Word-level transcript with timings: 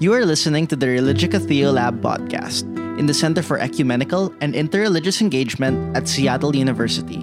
You 0.00 0.14
are 0.14 0.24
listening 0.24 0.68
to 0.68 0.76
the 0.76 0.86
Religica 0.86 1.42
Theolab 1.42 1.98
podcast 2.06 2.62
in 3.02 3.06
the 3.06 3.14
Center 3.14 3.42
for 3.42 3.58
Ecumenical 3.58 4.32
and 4.40 4.54
Interreligious 4.54 5.20
Engagement 5.20 5.74
at 5.96 6.06
Seattle 6.06 6.54
University. 6.54 7.18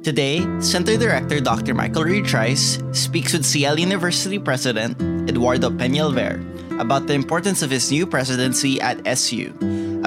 Today, 0.00 0.40
Center 0.64 0.96
Director 0.96 1.40
Dr. 1.44 1.74
Michael 1.74 2.04
Reid 2.04 2.24
Trice 2.24 2.80
speaks 2.92 3.34
with 3.34 3.44
Seattle 3.44 3.80
University 3.80 4.38
President 4.38 4.96
Eduardo 5.28 5.68
Peñalver 5.68 6.40
about 6.80 7.06
the 7.06 7.12
importance 7.12 7.60
of 7.60 7.68
his 7.68 7.92
new 7.92 8.06
presidency 8.06 8.80
at 8.80 9.04
SU, 9.04 9.52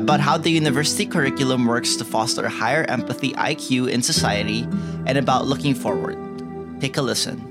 about 0.02 0.20
how 0.20 0.36
the 0.36 0.50
university 0.50 1.06
curriculum 1.06 1.68
works 1.68 1.96
to 1.98 2.04
foster 2.04 2.50
higher 2.50 2.90
empathy 2.90 3.34
IQ 3.34 3.92
in 3.92 4.02
society, 4.02 4.66
and 5.06 5.20
about 5.20 5.46
looking 5.46 5.76
forward. 5.76 6.18
Take 6.82 6.98
a 6.98 7.04
listen. 7.04 7.51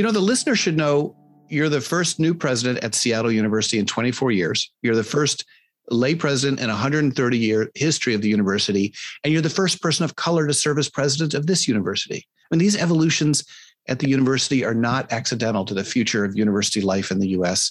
You 0.00 0.06
know, 0.06 0.12
the 0.12 0.20
listener 0.20 0.56
should 0.56 0.78
know 0.78 1.14
you're 1.50 1.68
the 1.68 1.82
first 1.82 2.18
new 2.18 2.32
president 2.32 2.82
at 2.82 2.94
Seattle 2.94 3.30
University 3.30 3.78
in 3.78 3.84
24 3.84 4.30
years. 4.30 4.72
You're 4.80 4.96
the 4.96 5.04
first 5.04 5.44
lay 5.90 6.14
president 6.14 6.58
in 6.58 6.68
130 6.68 7.36
year 7.36 7.70
history 7.74 8.14
of 8.14 8.22
the 8.22 8.28
university, 8.30 8.94
and 9.22 9.30
you're 9.30 9.42
the 9.42 9.50
first 9.50 9.82
person 9.82 10.06
of 10.06 10.16
color 10.16 10.46
to 10.46 10.54
serve 10.54 10.78
as 10.78 10.88
president 10.88 11.34
of 11.34 11.46
this 11.46 11.68
university. 11.68 12.26
I 12.26 12.46
mean, 12.50 12.60
these 12.60 12.78
evolutions 12.78 13.44
at 13.88 13.98
the 13.98 14.08
university 14.08 14.64
are 14.64 14.72
not 14.72 15.12
accidental 15.12 15.66
to 15.66 15.74
the 15.74 15.84
future 15.84 16.24
of 16.24 16.34
university 16.34 16.80
life 16.80 17.10
in 17.10 17.18
the 17.18 17.28
US 17.36 17.70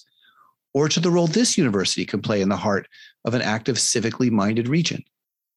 or 0.75 0.87
to 0.87 0.99
the 0.99 1.09
role 1.09 1.25
this 1.25 1.57
university 1.57 2.05
can 2.05 2.21
play 2.21 2.41
in 2.41 2.49
the 2.49 2.55
heart 2.55 2.87
of 3.25 3.33
an 3.33 3.41
active, 3.41 3.77
civically 3.77 4.29
minded 4.29 4.67
region. 4.67 5.03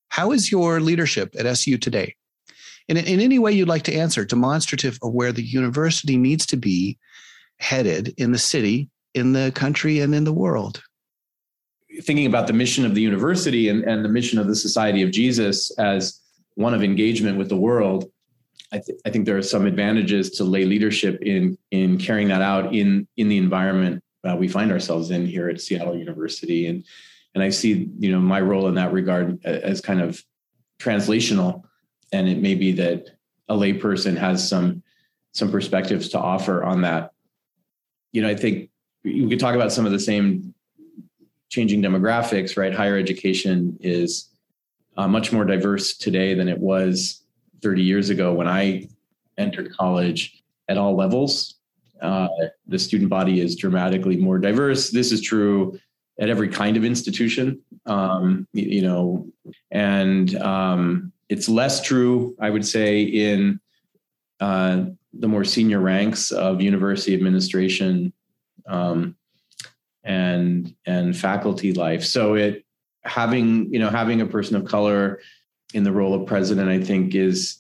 How 0.09 0.33
is 0.33 0.51
your 0.51 0.81
leadership 0.81 1.35
at 1.39 1.45
SU 1.45 1.77
today? 1.77 2.17
In, 2.89 2.97
in 2.97 3.21
any 3.21 3.39
way 3.39 3.53
you'd 3.53 3.69
like 3.69 3.83
to 3.85 3.95
answer, 3.95 4.25
demonstrative 4.25 4.99
of 5.03 5.13
where 5.13 5.33
the 5.33 5.43
university 5.43 6.17
needs 6.17 6.47
to 6.47 6.57
be 6.57 6.99
headed 7.59 8.15
in 8.19 8.33
the 8.33 8.39
city, 8.39 8.89
in 9.15 9.33
the 9.33 9.53
country, 9.55 10.01
and 10.01 10.15
in 10.15 10.25
the 10.25 10.33
world. 10.33 10.83
Thinking 12.03 12.27
about 12.27 12.47
the 12.47 12.53
mission 12.53 12.87
of 12.87 12.95
the 12.95 13.03
university 13.03 13.69
and, 13.69 13.85
and 13.85 14.05
the 14.05 14.09
mission 14.09 14.39
of 14.39 14.47
the 14.47 14.57
Society 14.57 15.03
of 15.03 15.11
Jesus 15.11 15.71
as 15.79 16.21
one 16.55 16.75
of 16.75 16.83
engagement 16.83 17.39
with 17.39 17.49
the 17.49 17.57
world, 17.57 18.11
I, 18.73 18.79
th- 18.79 18.99
I 19.05 19.11
think 19.11 19.27
there 19.27 19.37
are 19.37 19.43
some 19.43 19.67
advantages 19.67 20.31
to 20.31 20.45
lay 20.45 20.65
leadership 20.65 21.21
in 21.23 21.59
in 21.71 21.99
carrying 21.99 22.29
that 22.29 22.41
out 22.41 22.75
in 22.75 23.07
in 23.19 23.29
the 23.29 23.37
environment 23.37 24.03
uh, 24.25 24.37
we 24.37 24.49
find 24.49 24.71
ourselves 24.71 25.11
in 25.11 25.27
here 25.27 25.49
at 25.49 25.61
Seattle 25.61 25.97
University, 25.97 26.67
and 26.67 26.85
and 27.35 27.43
I 27.43 27.51
see 27.51 27.91
you 27.99 28.13
know 28.13 28.21
my 28.21 28.41
role 28.41 28.69
in 28.69 28.75
that 28.75 28.93
regard 28.93 29.45
as 29.45 29.81
kind 29.81 30.01
of 30.01 30.23
translational 30.79 31.63
and 32.13 32.29
it 32.29 32.39
may 32.39 32.55
be 32.55 32.73
that 32.73 33.11
a 33.49 33.55
layperson 33.55 34.17
has 34.17 34.47
some 34.47 34.83
some 35.33 35.51
perspectives 35.51 36.11
to 36.11 36.19
offer 36.19 36.63
on 36.63 36.83
that. 36.83 37.13
You 38.13 38.23
know, 38.23 38.29
I 38.29 38.35
think 38.35 38.69
we 39.03 39.29
could 39.29 39.41
talk 39.41 39.55
about 39.55 39.73
some 39.73 39.87
of 39.87 39.93
the 39.93 39.99
same 39.99 40.55
changing 41.49 41.83
demographics, 41.83 42.57
right? 42.57 42.75
Higher 42.75 42.99
education 42.99 43.79
is 43.81 44.29
uh, 44.97 45.09
much 45.09 45.33
more 45.33 45.45
diverse 45.45 45.97
today 45.97 46.35
than 46.35 46.49
it 46.49 46.59
was 46.59 47.23
30 47.63 47.83
years 47.83 48.11
ago 48.11 48.33
when 48.33 48.47
I 48.47 48.89
entered 49.39 49.73
college 49.73 50.43
at 50.69 50.77
all 50.77 50.95
levels. 50.95 51.55
Uh, 52.01 52.29
the 52.67 52.79
student 52.79 53.09
body 53.09 53.41
is 53.41 53.57
dramatically 53.57 54.17
more 54.17 54.39
diverse. 54.39 54.91
This 54.91 55.13
is 55.13 55.23
true 55.23 55.79
at 56.21 56.29
every 56.29 56.49
kind 56.49 56.77
of 56.77 56.85
institution, 56.85 57.61
um, 57.87 58.47
you 58.53 58.83
know, 58.83 59.27
and 59.71 60.35
um, 60.37 61.13
it's 61.33 61.49
less 61.49 61.81
true, 61.81 62.37
I 62.39 62.51
would 62.51 62.67
say, 62.67 63.03
in 63.03 63.59
uh, 64.39 64.85
the 65.15 65.29
more 65.29 65.45
senior 65.45 65.81
ranks 65.81 66.31
of 66.31 66.61
university 66.61 67.15
administration 67.15 68.13
um, 68.67 69.17
and 70.05 70.75
and 70.85 71.17
faculty 71.17 71.73
life. 71.73 72.05
So 72.05 72.35
it 72.35 72.67
having 73.05 73.73
you 73.73 73.79
know 73.79 73.89
having 73.89 74.21
a 74.21 74.27
person 74.27 74.57
of 74.57 74.67
color 74.67 75.21
in 75.73 75.85
the 75.85 75.93
role 75.93 76.13
of 76.13 76.27
president, 76.27 76.69
I 76.69 76.85
think, 76.85 77.15
is 77.15 77.59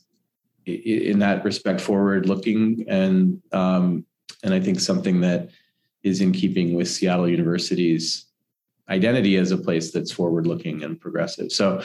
in 0.66 1.20
that 1.20 1.42
respect 1.42 1.80
forward 1.80 2.28
looking 2.28 2.84
and 2.88 3.40
um, 3.52 4.04
and 4.44 4.52
I 4.52 4.60
think 4.60 4.80
something 4.80 5.22
that 5.22 5.48
is 6.02 6.20
in 6.20 6.32
keeping 6.32 6.74
with 6.74 6.88
Seattle 6.88 7.28
University's 7.28 8.26
identity 8.90 9.36
as 9.36 9.50
a 9.50 9.56
place 9.56 9.92
that's 9.92 10.12
forward 10.12 10.46
looking 10.46 10.82
and 10.82 11.00
progressive. 11.00 11.50
So 11.52 11.82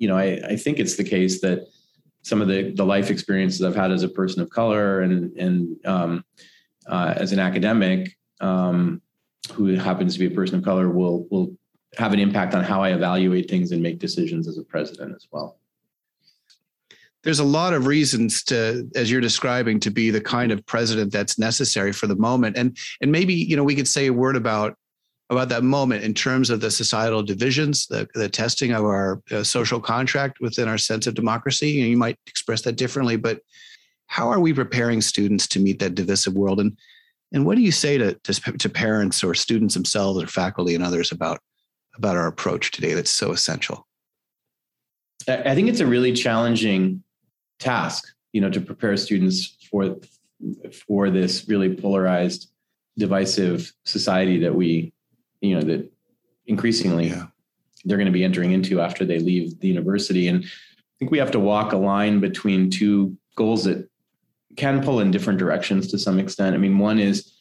you 0.00 0.08
know, 0.08 0.16
I, 0.16 0.40
I 0.48 0.56
think 0.56 0.80
it's 0.80 0.96
the 0.96 1.04
case 1.04 1.40
that 1.42 1.68
some 2.22 2.40
of 2.42 2.48
the, 2.48 2.72
the 2.72 2.84
life 2.84 3.10
experiences 3.10 3.62
I've 3.62 3.76
had 3.76 3.92
as 3.92 4.02
a 4.02 4.08
person 4.08 4.42
of 4.42 4.50
color 4.50 5.02
and, 5.02 5.36
and 5.36 5.86
um, 5.86 6.24
uh, 6.86 7.14
as 7.16 7.32
an 7.32 7.38
academic 7.38 8.16
um, 8.40 9.00
who 9.52 9.74
happens 9.76 10.14
to 10.14 10.18
be 10.18 10.26
a 10.26 10.30
person 10.30 10.56
of 10.58 10.64
color 10.64 10.90
will, 10.90 11.28
will 11.30 11.54
have 11.96 12.12
an 12.12 12.18
impact 12.18 12.54
on 12.54 12.64
how 12.64 12.82
I 12.82 12.90
evaluate 12.90 13.48
things 13.50 13.72
and 13.72 13.82
make 13.82 13.98
decisions 13.98 14.48
as 14.48 14.58
a 14.58 14.62
president 14.62 15.14
as 15.14 15.28
well. 15.30 15.58
There's 17.22 17.40
a 17.40 17.44
lot 17.44 17.74
of 17.74 17.86
reasons 17.86 18.42
to, 18.44 18.88
as 18.96 19.10
you're 19.10 19.20
describing, 19.20 19.78
to 19.80 19.90
be 19.90 20.10
the 20.10 20.22
kind 20.22 20.50
of 20.50 20.64
president 20.64 21.12
that's 21.12 21.38
necessary 21.38 21.92
for 21.92 22.06
the 22.06 22.16
moment. 22.16 22.56
And 22.56 22.78
and 23.02 23.12
maybe, 23.12 23.34
you 23.34 23.56
know, 23.56 23.64
we 23.64 23.74
could 23.74 23.88
say 23.88 24.06
a 24.06 24.12
word 24.12 24.36
about 24.36 24.78
about 25.30 25.48
that 25.48 25.62
moment 25.62 26.02
in 26.02 26.12
terms 26.12 26.50
of 26.50 26.60
the 26.60 26.70
societal 26.70 27.22
divisions, 27.22 27.86
the, 27.86 28.08
the 28.14 28.28
testing 28.28 28.72
of 28.72 28.84
our 28.84 29.22
uh, 29.30 29.44
social 29.44 29.80
contract 29.80 30.40
within 30.40 30.68
our 30.68 30.76
sense 30.76 31.06
of 31.06 31.14
democracy. 31.14 31.80
And 31.80 31.88
you 31.88 31.96
might 31.96 32.18
express 32.26 32.62
that 32.62 32.76
differently, 32.76 33.16
but 33.16 33.40
how 34.08 34.28
are 34.28 34.40
we 34.40 34.52
preparing 34.52 35.00
students 35.00 35.46
to 35.48 35.60
meet 35.60 35.78
that 35.78 35.94
divisive 35.94 36.34
world? 36.34 36.60
And 36.60 36.76
and 37.32 37.46
what 37.46 37.54
do 37.54 37.62
you 37.62 37.70
say 37.70 37.96
to, 37.96 38.14
to, 38.14 38.52
to 38.58 38.68
parents 38.68 39.22
or 39.22 39.34
students 39.34 39.74
themselves 39.74 40.20
or 40.20 40.26
faculty 40.26 40.74
and 40.74 40.82
others 40.82 41.12
about 41.12 41.38
about 41.96 42.16
our 42.16 42.26
approach 42.26 42.72
today 42.72 42.94
that's 42.94 43.10
so 43.10 43.30
essential? 43.30 43.86
I 45.28 45.54
think 45.54 45.68
it's 45.68 45.80
a 45.80 45.86
really 45.86 46.12
challenging 46.12 47.04
task, 47.60 48.08
you 48.32 48.40
know, 48.40 48.50
to 48.50 48.60
prepare 48.60 48.96
students 48.96 49.56
for 49.70 49.96
for 50.88 51.08
this 51.10 51.48
really 51.48 51.76
polarized, 51.76 52.50
divisive 52.98 53.72
society 53.84 54.40
that 54.40 54.54
we 54.54 54.92
you 55.40 55.54
know 55.54 55.62
that 55.62 55.90
increasingly 56.46 57.08
yeah. 57.08 57.26
they're 57.84 57.96
going 57.96 58.06
to 58.06 58.12
be 58.12 58.24
entering 58.24 58.52
into 58.52 58.80
after 58.80 59.04
they 59.04 59.18
leave 59.18 59.58
the 59.60 59.68
university 59.68 60.28
and 60.28 60.44
i 60.44 60.48
think 60.98 61.10
we 61.10 61.18
have 61.18 61.30
to 61.30 61.40
walk 61.40 61.72
a 61.72 61.76
line 61.76 62.20
between 62.20 62.70
two 62.70 63.16
goals 63.36 63.64
that 63.64 63.88
can 64.56 64.82
pull 64.82 65.00
in 65.00 65.10
different 65.10 65.38
directions 65.38 65.88
to 65.88 65.98
some 65.98 66.18
extent 66.18 66.54
i 66.54 66.58
mean 66.58 66.78
one 66.78 66.98
is 66.98 67.32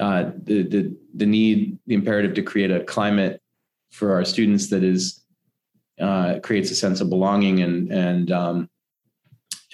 uh, 0.00 0.30
the, 0.44 0.62
the 0.62 0.96
the 1.14 1.26
need 1.26 1.78
the 1.86 1.94
imperative 1.94 2.34
to 2.34 2.42
create 2.42 2.70
a 2.70 2.82
climate 2.84 3.42
for 3.90 4.14
our 4.14 4.24
students 4.24 4.68
that 4.70 4.82
is 4.82 5.22
uh, 6.00 6.38
creates 6.42 6.70
a 6.70 6.74
sense 6.74 7.00
of 7.00 7.10
belonging 7.10 7.60
and 7.60 7.92
and 7.92 8.32
um, 8.32 8.70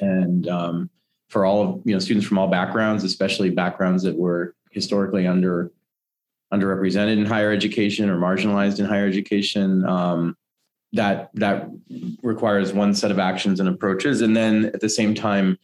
and 0.00 0.48
um, 0.48 0.90
for 1.28 1.44
all 1.44 1.62
of 1.62 1.82
you 1.84 1.94
know 1.94 1.98
students 1.98 2.26
from 2.26 2.38
all 2.38 2.48
backgrounds, 2.48 3.04
especially 3.04 3.50
backgrounds 3.50 4.02
that 4.02 4.16
were 4.16 4.54
historically 4.70 5.26
under 5.26 5.72
underrepresented 6.52 7.18
in 7.18 7.26
higher 7.26 7.52
education 7.52 8.08
or 8.08 8.18
marginalized 8.18 8.78
in 8.78 8.86
higher 8.86 9.06
education. 9.06 9.84
Um, 9.86 10.36
that 10.94 11.30
that 11.34 11.68
requires 12.22 12.72
one 12.72 12.94
set 12.94 13.10
of 13.10 13.18
actions 13.18 13.60
and 13.60 13.68
approaches, 13.68 14.22
and 14.22 14.36
then 14.36 14.66
at 14.66 14.80
the 14.80 14.88
same 14.88 15.14
time, 15.14 15.58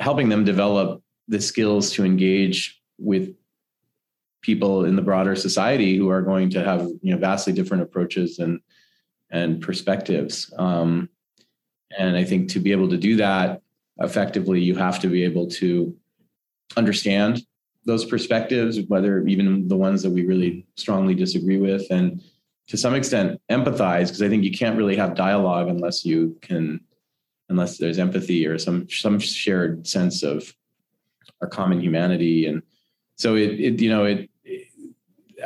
helping 0.00 0.28
them 0.28 0.44
develop 0.44 1.02
the 1.28 1.40
skills 1.40 1.90
to 1.92 2.04
engage 2.04 2.80
with 2.98 3.34
people 4.40 4.84
in 4.84 4.96
the 4.96 5.02
broader 5.02 5.34
society 5.34 5.96
who 5.96 6.08
are 6.08 6.22
going 6.22 6.48
to 6.48 6.64
have 6.64 6.88
you 7.02 7.12
know 7.12 7.18
vastly 7.18 7.52
different 7.52 7.82
approaches 7.82 8.38
and 8.38 8.60
and 9.30 9.60
perspectives. 9.60 10.52
Um, 10.56 11.10
and 11.98 12.16
I 12.16 12.24
think 12.24 12.48
to 12.50 12.60
be 12.60 12.72
able 12.72 12.88
to 12.88 12.96
do 12.96 13.16
that 13.16 13.60
effectively, 13.98 14.60
you 14.60 14.76
have 14.76 15.00
to 15.00 15.08
be 15.08 15.24
able 15.24 15.48
to 15.48 15.94
understand 16.76 17.42
those 17.86 18.04
perspectives, 18.04 18.80
whether 18.88 19.26
even 19.26 19.68
the 19.68 19.76
ones 19.76 20.02
that 20.02 20.10
we 20.10 20.26
really 20.26 20.66
strongly 20.74 21.14
disagree 21.14 21.58
with, 21.58 21.84
and 21.90 22.20
to 22.66 22.76
some 22.76 22.94
extent 22.94 23.40
empathize, 23.48 24.08
because 24.08 24.22
I 24.22 24.28
think 24.28 24.42
you 24.42 24.50
can't 24.50 24.76
really 24.76 24.96
have 24.96 25.14
dialogue 25.14 25.68
unless 25.68 26.04
you 26.04 26.36
can, 26.42 26.80
unless 27.48 27.78
there's 27.78 28.00
empathy 28.00 28.44
or 28.44 28.58
some 28.58 28.88
some 28.90 29.20
shared 29.20 29.86
sense 29.86 30.24
of 30.24 30.52
our 31.40 31.48
common 31.48 31.80
humanity. 31.80 32.46
And 32.46 32.62
so 33.14 33.36
it, 33.36 33.60
it 33.60 33.80
you 33.80 33.88
know, 33.88 34.04
it, 34.04 34.28
it 34.44 34.68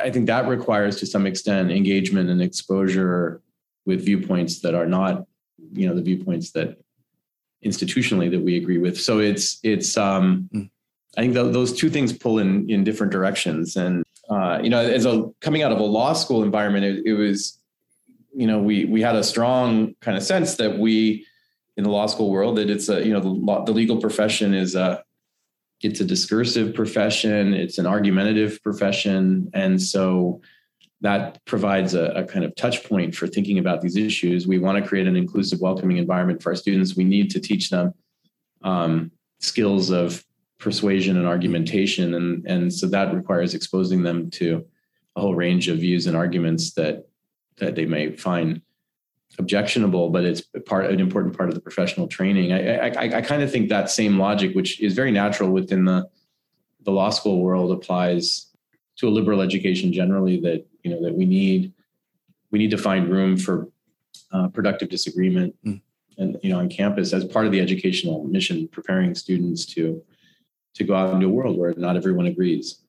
I 0.01 0.09
think 0.09 0.25
that 0.25 0.47
requires 0.47 0.95
to 0.97 1.05
some 1.05 1.27
extent 1.27 1.71
engagement 1.71 2.29
and 2.31 2.41
exposure 2.41 3.41
with 3.85 4.03
viewpoints 4.03 4.61
that 4.61 4.73
are 4.73 4.87
not, 4.87 5.25
you 5.73 5.87
know, 5.87 5.93
the 5.93 6.01
viewpoints 6.01 6.51
that 6.51 6.79
institutionally 7.63 8.31
that 8.31 8.41
we 8.41 8.57
agree 8.57 8.79
with. 8.79 8.99
So 8.99 9.19
it's 9.19 9.59
it's 9.63 9.95
um 9.95 10.49
mm 10.51 10.69
I 11.17 11.21
think 11.21 11.33
th- 11.33 11.53
those 11.53 11.73
two 11.73 11.89
things 11.89 12.13
pull 12.13 12.39
in 12.39 12.69
in 12.69 12.83
different 12.83 13.11
directions. 13.11 13.75
And 13.75 14.03
uh, 14.29 14.59
you 14.63 14.69
know, 14.69 14.79
as 14.79 15.05
a 15.05 15.29
coming 15.41 15.63
out 15.63 15.71
of 15.71 15.79
a 15.79 15.83
law 15.83 16.13
school 16.13 16.43
environment, 16.43 16.85
it, 16.85 17.05
it 17.05 17.13
was 17.13 17.59
you 18.33 18.47
know, 18.47 18.59
we 18.59 18.85
we 18.85 19.01
had 19.01 19.15
a 19.15 19.23
strong 19.23 19.95
kind 20.01 20.17
of 20.17 20.23
sense 20.23 20.55
that 20.55 20.77
we 20.77 21.25
in 21.77 21.83
the 21.83 21.89
law 21.89 22.05
school 22.05 22.29
world 22.29 22.57
that 22.57 22.69
it's 22.69 22.89
a 22.89 23.05
you 23.05 23.13
know 23.13 23.19
the, 23.19 23.29
law, 23.29 23.65
the 23.65 23.71
legal 23.71 23.97
profession 23.97 24.53
is 24.53 24.75
a 24.75 25.03
it's 25.81 25.99
a 25.99 26.05
discursive 26.05 26.75
profession, 26.75 27.53
it's 27.53 27.77
an 27.77 27.87
argumentative 27.87 28.61
profession, 28.61 29.49
and 29.53 29.81
so 29.81 30.41
that 31.01 31.43
provides 31.45 31.95
a, 31.95 32.11
a, 32.11 32.23
kind 32.23 32.45
of 32.45 32.55
touch 32.55 32.83
point 32.83 33.15
for 33.15 33.25
thinking 33.25 33.57
about 33.57 33.81
these 33.81 33.97
issues. 33.97 34.45
We 34.45 34.59
want 34.59 34.77
to 34.77 34.87
create 34.87 35.07
an 35.07 35.15
inclusive, 35.15 35.59
welcoming 35.59 35.97
environment 35.97 36.43
for 36.43 36.51
our 36.51 36.55
students. 36.55 36.95
We 36.95 37.03
need 37.03 37.31
to 37.31 37.39
teach 37.39 37.71
them 37.71 37.95
um, 38.61 39.11
skills 39.39 39.89
of 39.89 40.23
persuasion 40.61 41.17
and 41.17 41.27
argumentation, 41.27 42.13
and 42.13 42.45
and 42.45 42.73
so 42.73 42.87
that 42.87 43.13
requires 43.13 43.53
exposing 43.53 44.03
them 44.03 44.29
to 44.31 44.65
a 45.15 45.21
whole 45.21 45.35
range 45.35 45.67
of 45.67 45.79
views 45.79 46.07
and 46.07 46.15
arguments 46.15 46.71
that 46.73 47.07
that 47.57 47.75
they 47.75 47.85
may 47.85 48.15
find 48.15 48.61
objectionable, 49.39 50.09
but 50.09 50.23
it's 50.23 50.41
part 50.65 50.85
an 50.85 50.99
important 50.99 51.35
part 51.35 51.49
of 51.49 51.55
the 51.55 51.61
professional 51.61 52.07
training. 52.07 52.53
I 52.53 52.89
I, 52.89 53.17
I 53.17 53.21
kind 53.21 53.41
of 53.41 53.51
think 53.51 53.69
that 53.69 53.89
same 53.89 54.17
logic, 54.17 54.55
which 54.55 54.79
is 54.79 54.93
very 54.93 55.11
natural 55.11 55.49
within 55.49 55.83
the 55.83 56.07
the 56.83 56.91
law 56.91 57.09
school 57.09 57.41
world, 57.41 57.71
applies 57.71 58.47
to 58.97 59.07
a 59.07 59.11
liberal 59.11 59.41
education 59.41 59.91
generally. 59.91 60.39
That 60.39 60.65
you 60.83 60.91
know 60.91 61.01
that 61.03 61.15
we 61.15 61.25
need 61.25 61.73
we 62.51 62.59
need 62.59 62.71
to 62.71 62.77
find 62.77 63.09
room 63.09 63.35
for 63.35 63.67
uh, 64.31 64.47
productive 64.49 64.89
disagreement, 64.89 65.55
mm. 65.65 65.81
and 66.19 66.37
you 66.43 66.51
know 66.51 66.59
on 66.59 66.69
campus 66.69 67.13
as 67.13 67.25
part 67.25 67.47
of 67.47 67.51
the 67.51 67.59
educational 67.59 68.23
mission, 68.25 68.67
preparing 68.67 69.15
students 69.15 69.65
to 69.65 70.03
to 70.75 70.83
go 70.83 70.95
out 70.95 71.13
into 71.13 71.27
a 71.27 71.29
world 71.29 71.57
where 71.57 71.73
not 71.75 71.95
everyone 71.95 72.27
agrees 72.27 72.81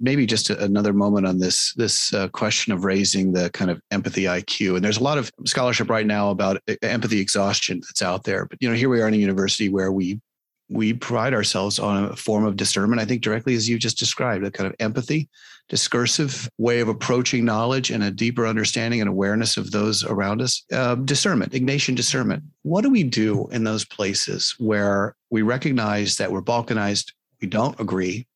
maybe 0.00 0.26
just 0.26 0.50
a, 0.50 0.62
another 0.62 0.92
moment 0.92 1.26
on 1.26 1.38
this 1.38 1.72
this 1.74 2.12
uh, 2.14 2.28
question 2.28 2.72
of 2.72 2.84
raising 2.84 3.32
the 3.32 3.50
kind 3.50 3.70
of 3.70 3.80
empathy 3.90 4.24
IQ. 4.24 4.76
And 4.76 4.84
there's 4.84 4.98
a 4.98 5.02
lot 5.02 5.18
of 5.18 5.30
scholarship 5.44 5.90
right 5.90 6.06
now 6.06 6.30
about 6.30 6.62
empathy 6.82 7.20
exhaustion 7.20 7.80
that's 7.80 8.02
out 8.02 8.24
there. 8.24 8.46
But 8.46 8.58
you 8.60 8.68
know, 8.68 8.74
here 8.74 8.88
we 8.88 9.00
are 9.00 9.08
in 9.08 9.14
a 9.14 9.18
university 9.18 9.68
where 9.68 9.92
we 9.92 10.20
we 10.68 10.92
pride 10.92 11.34
ourselves 11.34 11.78
on 11.78 12.04
a 12.04 12.16
form 12.16 12.44
of 12.44 12.56
discernment. 12.56 13.00
I 13.00 13.04
think 13.04 13.22
directly 13.22 13.54
as 13.54 13.68
you 13.68 13.78
just 13.78 13.98
described, 13.98 14.44
a 14.44 14.50
kind 14.50 14.66
of 14.66 14.76
empathy, 14.80 15.28
discursive 15.68 16.48
way 16.58 16.80
of 16.80 16.88
approaching 16.88 17.44
knowledge 17.44 17.90
and 17.90 18.02
a 18.02 18.10
deeper 18.10 18.46
understanding 18.46 19.00
and 19.00 19.08
awareness 19.08 19.56
of 19.56 19.70
those 19.70 20.04
around 20.04 20.42
us. 20.42 20.64
Uh, 20.72 20.94
discernment, 20.94 21.52
Ignatian 21.52 21.96
discernment. 21.96 22.42
What 22.62 22.82
do 22.82 22.90
we 22.90 23.02
do 23.02 23.48
in 23.48 23.64
those 23.64 23.84
places 23.84 24.54
where 24.58 25.14
we 25.30 25.42
recognize 25.42 26.16
that 26.16 26.30
we're 26.30 26.42
balkanized, 26.42 27.12
we 27.40 27.48
don't 27.48 27.78
agree, 27.80 28.26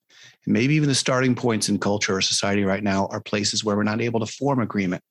and 0.45 0.53
maybe 0.53 0.75
even 0.75 0.89
the 0.89 0.95
starting 0.95 1.35
points 1.35 1.69
in 1.69 1.79
culture 1.79 2.17
or 2.17 2.21
society 2.21 2.65
right 2.65 2.83
now 2.83 3.07
are 3.07 3.21
places 3.21 3.65
where 3.65 3.77
we're 3.77 3.83
not 3.83 4.01
able 4.01 4.21
to 4.21 4.27
form 4.27 4.61
agreement. 4.61 5.03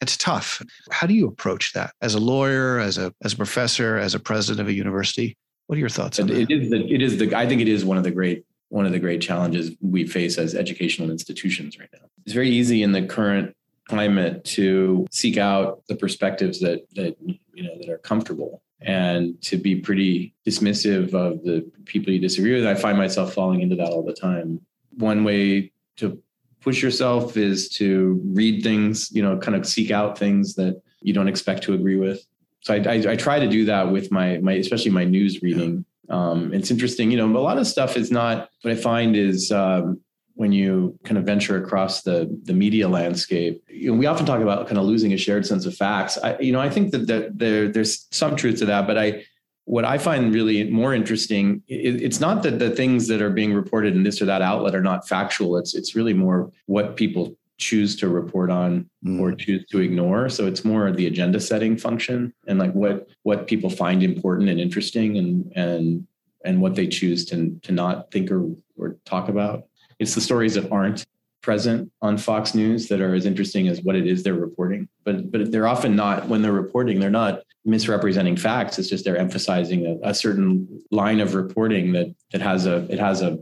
It's 0.00 0.16
tough. 0.16 0.62
How 0.90 1.06
do 1.06 1.14
you 1.14 1.26
approach 1.26 1.72
that 1.72 1.94
as 2.02 2.14
a 2.14 2.20
lawyer, 2.20 2.78
as 2.78 2.98
a 2.98 3.14
as 3.24 3.32
a 3.32 3.36
professor, 3.36 3.96
as 3.96 4.14
a 4.14 4.20
president 4.20 4.60
of 4.60 4.68
a 4.68 4.74
university? 4.74 5.38
What 5.66 5.76
are 5.76 5.80
your 5.80 5.88
thoughts 5.88 6.18
on 6.20 6.30
it? 6.30 6.50
It 6.50 6.50
is 6.50 6.70
the 6.70 6.92
it 6.92 7.02
is 7.02 7.18
the 7.18 7.34
I 7.34 7.46
think 7.46 7.60
it 7.60 7.68
is 7.68 7.84
one 7.84 7.98
of 7.98 8.04
the 8.04 8.10
great 8.10 8.44
one 8.68 8.86
of 8.86 8.92
the 8.92 8.98
great 8.98 9.20
challenges 9.20 9.72
we 9.80 10.06
face 10.06 10.38
as 10.38 10.54
educational 10.54 11.10
institutions 11.10 11.78
right 11.78 11.88
now. 11.92 12.06
It's 12.24 12.34
very 12.34 12.50
easy 12.50 12.82
in 12.82 12.92
the 12.92 13.06
current 13.06 13.56
climate 13.88 14.44
to 14.44 15.06
seek 15.10 15.36
out 15.38 15.82
the 15.88 15.96
perspectives 15.96 16.60
that 16.60 16.86
that 16.94 17.16
you 17.20 17.62
know 17.62 17.76
that 17.80 17.88
are 17.88 17.98
comfortable 17.98 18.62
and 18.80 19.40
to 19.42 19.56
be 19.56 19.76
pretty 19.76 20.34
dismissive 20.46 21.14
of 21.14 21.42
the 21.42 21.68
people 21.84 22.12
you 22.12 22.18
disagree 22.18 22.54
with. 22.54 22.66
I 22.66 22.74
find 22.74 22.98
myself 22.98 23.32
falling 23.32 23.62
into 23.62 23.76
that 23.76 23.88
all 23.88 24.04
the 24.04 24.12
time. 24.12 24.60
One 24.98 25.24
way 25.24 25.72
to 25.96 26.20
push 26.60 26.82
yourself 26.82 27.36
is 27.36 27.68
to 27.70 28.20
read 28.24 28.62
things, 28.62 29.10
you 29.12 29.22
know, 29.22 29.38
kind 29.38 29.56
of 29.56 29.66
seek 29.66 29.90
out 29.90 30.18
things 30.18 30.54
that 30.56 30.80
you 31.00 31.14
don't 31.14 31.28
expect 31.28 31.62
to 31.64 31.74
agree 31.74 31.96
with. 31.96 32.26
So 32.66 32.74
I, 32.74 32.78
I, 32.78 33.12
I 33.12 33.16
try 33.16 33.38
to 33.38 33.46
do 33.46 33.64
that 33.66 33.92
with 33.92 34.10
my 34.10 34.38
my 34.38 34.54
especially 34.54 34.90
my 34.90 35.04
news 35.04 35.40
reading. 35.40 35.84
Um, 36.08 36.52
it's 36.52 36.72
interesting, 36.72 37.12
you 37.12 37.16
know, 37.16 37.26
a 37.26 37.38
lot 37.38 37.58
of 37.58 37.66
stuff 37.68 37.96
is 37.96 38.10
not. 38.10 38.50
What 38.62 38.72
I 38.72 38.74
find 38.74 39.14
is 39.14 39.52
um, 39.52 40.00
when 40.34 40.50
you 40.50 40.98
kind 41.04 41.16
of 41.16 41.22
venture 41.22 41.62
across 41.62 42.02
the 42.02 42.28
the 42.42 42.52
media 42.52 42.88
landscape. 42.88 43.62
You 43.68 43.92
know, 43.92 43.96
we 43.96 44.06
often 44.06 44.26
talk 44.26 44.40
about 44.40 44.66
kind 44.66 44.78
of 44.78 44.84
losing 44.84 45.12
a 45.12 45.16
shared 45.16 45.46
sense 45.46 45.64
of 45.64 45.76
facts. 45.76 46.18
I, 46.18 46.36
you 46.40 46.50
know, 46.50 46.60
I 46.60 46.68
think 46.68 46.90
that, 46.90 47.06
that 47.06 47.38
there 47.38 47.68
there's 47.68 48.08
some 48.10 48.34
truth 48.34 48.58
to 48.58 48.66
that, 48.66 48.88
but 48.88 48.98
I 48.98 49.24
what 49.66 49.84
I 49.84 49.96
find 49.96 50.34
really 50.34 50.68
more 50.68 50.92
interesting, 50.92 51.62
it, 51.68 52.02
it's 52.02 52.18
not 52.18 52.42
that 52.42 52.58
the 52.58 52.70
things 52.70 53.06
that 53.06 53.22
are 53.22 53.30
being 53.30 53.54
reported 53.54 53.94
in 53.94 54.02
this 54.02 54.20
or 54.20 54.24
that 54.24 54.42
outlet 54.42 54.74
are 54.74 54.82
not 54.82 55.06
factual. 55.06 55.56
It's 55.56 55.72
it's 55.72 55.94
really 55.94 56.14
more 56.14 56.50
what 56.66 56.96
people 56.96 57.36
choose 57.58 57.96
to 57.96 58.08
report 58.08 58.50
on 58.50 58.88
mm. 59.04 59.20
or 59.20 59.32
choose 59.32 59.64
to 59.70 59.80
ignore. 59.80 60.28
So 60.28 60.46
it's 60.46 60.64
more 60.64 60.92
the 60.92 61.06
agenda 61.06 61.40
setting 61.40 61.76
function 61.76 62.34
and 62.46 62.58
like 62.58 62.72
what 62.72 63.08
what 63.22 63.46
people 63.46 63.70
find 63.70 64.02
important 64.02 64.48
and 64.48 64.60
interesting 64.60 65.18
and 65.18 65.52
and 65.56 66.06
and 66.44 66.60
what 66.60 66.74
they 66.74 66.86
choose 66.86 67.24
to 67.26 67.58
to 67.62 67.72
not 67.72 68.10
think 68.10 68.30
or 68.30 68.50
or 68.76 68.96
talk 69.04 69.28
about. 69.28 69.64
It's 69.98 70.14
the 70.14 70.20
stories 70.20 70.54
that 70.54 70.70
aren't 70.70 71.06
present 71.42 71.90
on 72.02 72.18
Fox 72.18 72.54
News 72.54 72.88
that 72.88 73.00
are 73.00 73.14
as 73.14 73.24
interesting 73.24 73.68
as 73.68 73.80
what 73.80 73.94
it 73.94 74.06
is 74.06 74.22
they're 74.22 74.34
reporting. 74.34 74.88
But 75.04 75.30
but 75.30 75.52
they're 75.52 75.68
often 75.68 75.96
not 75.96 76.28
when 76.28 76.42
they're 76.42 76.52
reporting, 76.52 77.00
they're 77.00 77.10
not 77.10 77.42
misrepresenting 77.64 78.36
facts. 78.36 78.78
It's 78.78 78.88
just 78.88 79.04
they're 79.04 79.16
emphasizing 79.16 79.86
a, 79.86 80.10
a 80.10 80.14
certain 80.14 80.82
line 80.90 81.20
of 81.20 81.34
reporting 81.34 81.92
that 81.92 82.14
that 82.32 82.42
has 82.42 82.66
a 82.66 82.86
it 82.90 82.98
has 82.98 83.22
a, 83.22 83.38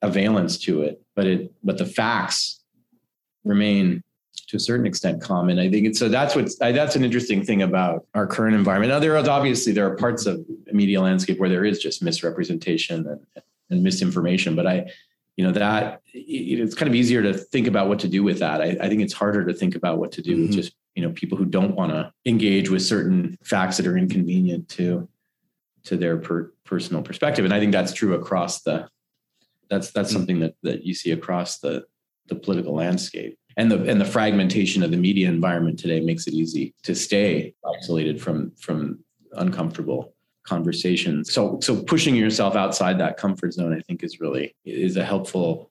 a 0.00 0.10
valence 0.10 0.58
to 0.58 0.82
it. 0.82 1.02
But 1.14 1.26
it 1.26 1.52
but 1.62 1.76
the 1.76 1.86
facts 1.86 2.59
remain 3.44 4.02
to 4.48 4.56
a 4.56 4.60
certain 4.60 4.86
extent 4.86 5.22
common. 5.22 5.58
I 5.58 5.70
think 5.70 5.86
it's 5.86 5.98
so 5.98 6.08
that's 6.08 6.34
what's 6.34 6.56
that's 6.56 6.96
an 6.96 7.04
interesting 7.04 7.44
thing 7.44 7.62
about 7.62 8.06
our 8.14 8.26
current 8.26 8.56
environment. 8.56 8.90
Now 8.90 8.98
there 8.98 9.16
is 9.16 9.28
obviously 9.28 9.72
there 9.72 9.86
are 9.86 9.96
parts 9.96 10.26
of 10.26 10.44
the 10.66 10.72
media 10.72 11.00
landscape 11.00 11.38
where 11.38 11.48
there 11.48 11.64
is 11.64 11.78
just 11.78 12.02
misrepresentation 12.02 13.06
and, 13.06 13.44
and 13.70 13.82
misinformation, 13.82 14.56
but 14.56 14.66
I 14.66 14.90
you 15.40 15.46
know 15.46 15.52
that 15.52 16.02
it's 16.12 16.74
kind 16.74 16.86
of 16.86 16.94
easier 16.94 17.22
to 17.22 17.32
think 17.32 17.66
about 17.66 17.88
what 17.88 17.98
to 18.00 18.08
do 18.08 18.22
with 18.22 18.40
that 18.40 18.60
I, 18.60 18.76
I 18.78 18.88
think 18.90 19.00
it's 19.00 19.14
harder 19.14 19.42
to 19.46 19.54
think 19.54 19.74
about 19.74 19.96
what 19.96 20.12
to 20.12 20.20
do 20.20 20.32
mm-hmm. 20.32 20.42
with 20.42 20.52
just 20.52 20.74
you 20.94 21.02
know 21.02 21.12
people 21.12 21.38
who 21.38 21.46
don't 21.46 21.74
want 21.74 21.92
to 21.92 22.12
engage 22.26 22.68
with 22.68 22.82
certain 22.82 23.38
facts 23.42 23.78
that 23.78 23.86
are 23.86 23.96
inconvenient 23.96 24.68
to 24.70 25.08
to 25.84 25.96
their 25.96 26.18
per, 26.18 26.52
personal 26.64 27.00
perspective 27.02 27.46
and 27.46 27.54
i 27.54 27.58
think 27.58 27.72
that's 27.72 27.94
true 27.94 28.12
across 28.12 28.60
the 28.62 28.86
that's 29.70 29.92
that's 29.92 30.10
mm-hmm. 30.10 30.18
something 30.18 30.40
that 30.40 30.56
that 30.62 30.84
you 30.84 30.92
see 30.92 31.10
across 31.10 31.58
the 31.60 31.86
the 32.30 32.36
political 32.36 32.74
landscape 32.74 33.36
and 33.56 33.70
the 33.70 33.82
and 33.90 34.00
the 34.00 34.06
fragmentation 34.06 34.82
of 34.82 34.90
the 34.90 34.96
media 34.96 35.28
environment 35.28 35.78
today 35.78 36.00
makes 36.00 36.26
it 36.26 36.34
easy 36.34 36.74
to 36.84 36.94
stay 36.94 37.54
isolated 37.76 38.20
from 38.20 38.52
from 38.52 38.98
uncomfortable 39.32 40.14
conversations. 40.44 41.32
So 41.32 41.58
so 41.60 41.82
pushing 41.82 42.14
yourself 42.14 42.56
outside 42.56 42.98
that 42.98 43.16
comfort 43.16 43.52
zone, 43.52 43.74
I 43.76 43.80
think, 43.80 44.02
is 44.02 44.20
really 44.20 44.54
is 44.64 44.96
a 44.96 45.04
helpful 45.04 45.70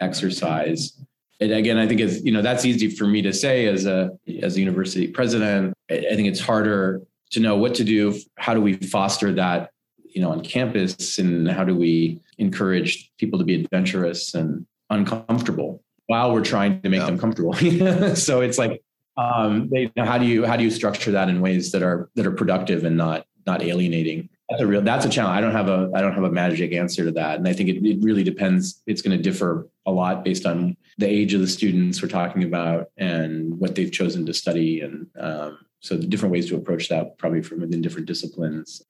exercise. 0.00 0.98
And 1.40 1.52
again, 1.52 1.78
I 1.78 1.86
think 1.86 2.00
it's 2.00 2.22
you 2.22 2.32
know 2.32 2.42
that's 2.42 2.64
easy 2.64 2.90
for 2.90 3.06
me 3.06 3.22
to 3.22 3.32
say 3.32 3.66
as 3.66 3.86
a 3.86 4.10
as 4.42 4.56
a 4.56 4.60
university 4.60 5.06
president. 5.08 5.74
I 5.90 6.14
think 6.14 6.28
it's 6.28 6.40
harder 6.40 7.02
to 7.30 7.40
know 7.40 7.56
what 7.56 7.74
to 7.76 7.84
do. 7.84 8.18
How 8.36 8.54
do 8.54 8.60
we 8.60 8.74
foster 8.74 9.32
that 9.32 9.70
you 10.04 10.20
know 10.20 10.30
on 10.32 10.42
campus, 10.42 11.18
and 11.18 11.48
how 11.48 11.64
do 11.64 11.76
we 11.76 12.20
encourage 12.38 13.10
people 13.18 13.38
to 13.38 13.44
be 13.44 13.54
adventurous 13.54 14.34
and 14.34 14.66
uncomfortable 14.90 15.82
while 16.10 16.32
we're 16.32 16.42
trying 16.42 16.82
to 16.82 16.88
make 16.88 16.98
yeah. 16.98 17.06
them 17.06 17.18
comfortable? 17.18 17.52
so 18.16 18.40
it's 18.40 18.58
like 18.58 18.82
um, 19.16 19.68
they, 19.68 19.92
how 19.96 20.18
do 20.18 20.26
you 20.26 20.44
how 20.44 20.56
do 20.56 20.64
you 20.64 20.70
structure 20.70 21.12
that 21.12 21.28
in 21.28 21.40
ways 21.40 21.70
that 21.70 21.84
are 21.84 22.10
that 22.16 22.26
are 22.26 22.32
productive 22.32 22.84
and 22.84 22.96
not 22.96 23.26
not 23.46 23.62
alienating? 23.62 24.28
That's 24.48 24.60
a 24.60 24.66
real 24.66 24.82
that's 24.82 25.06
a 25.06 25.08
challenge. 25.08 25.38
I 25.38 25.40
don't 25.40 25.52
have 25.52 25.68
a 25.68 25.88
i 25.94 26.00
don't 26.00 26.12
have 26.12 26.24
a 26.24 26.32
magic 26.32 26.72
answer 26.72 27.04
to 27.04 27.12
that. 27.12 27.38
And 27.38 27.46
i 27.46 27.52
think 27.52 27.68
it, 27.68 27.86
it 27.86 27.98
really 28.02 28.24
depends. 28.24 28.82
It's 28.88 29.02
going 29.02 29.16
to 29.16 29.22
differ 29.22 29.68
a 29.86 29.92
lot 29.92 30.24
based 30.24 30.46
on 30.46 30.76
the 30.98 31.06
age 31.06 31.32
of 31.32 31.40
the 31.40 31.46
students 31.46 32.02
we're 32.02 32.08
talking 32.08 32.42
about 32.42 32.88
and 32.96 33.58
what 33.60 33.76
they've 33.76 33.92
chosen 33.92 34.26
to 34.26 34.34
study 34.34 34.80
and 34.80 35.06
um, 35.18 35.58
so 35.78 35.96
the 35.96 36.06
different 36.06 36.32
ways 36.32 36.48
to 36.48 36.56
approach 36.56 36.88
that 36.88 37.16
probably 37.18 37.40
from 37.40 37.60
within 37.60 37.80
different 37.80 38.06
disciplines. 38.08 38.82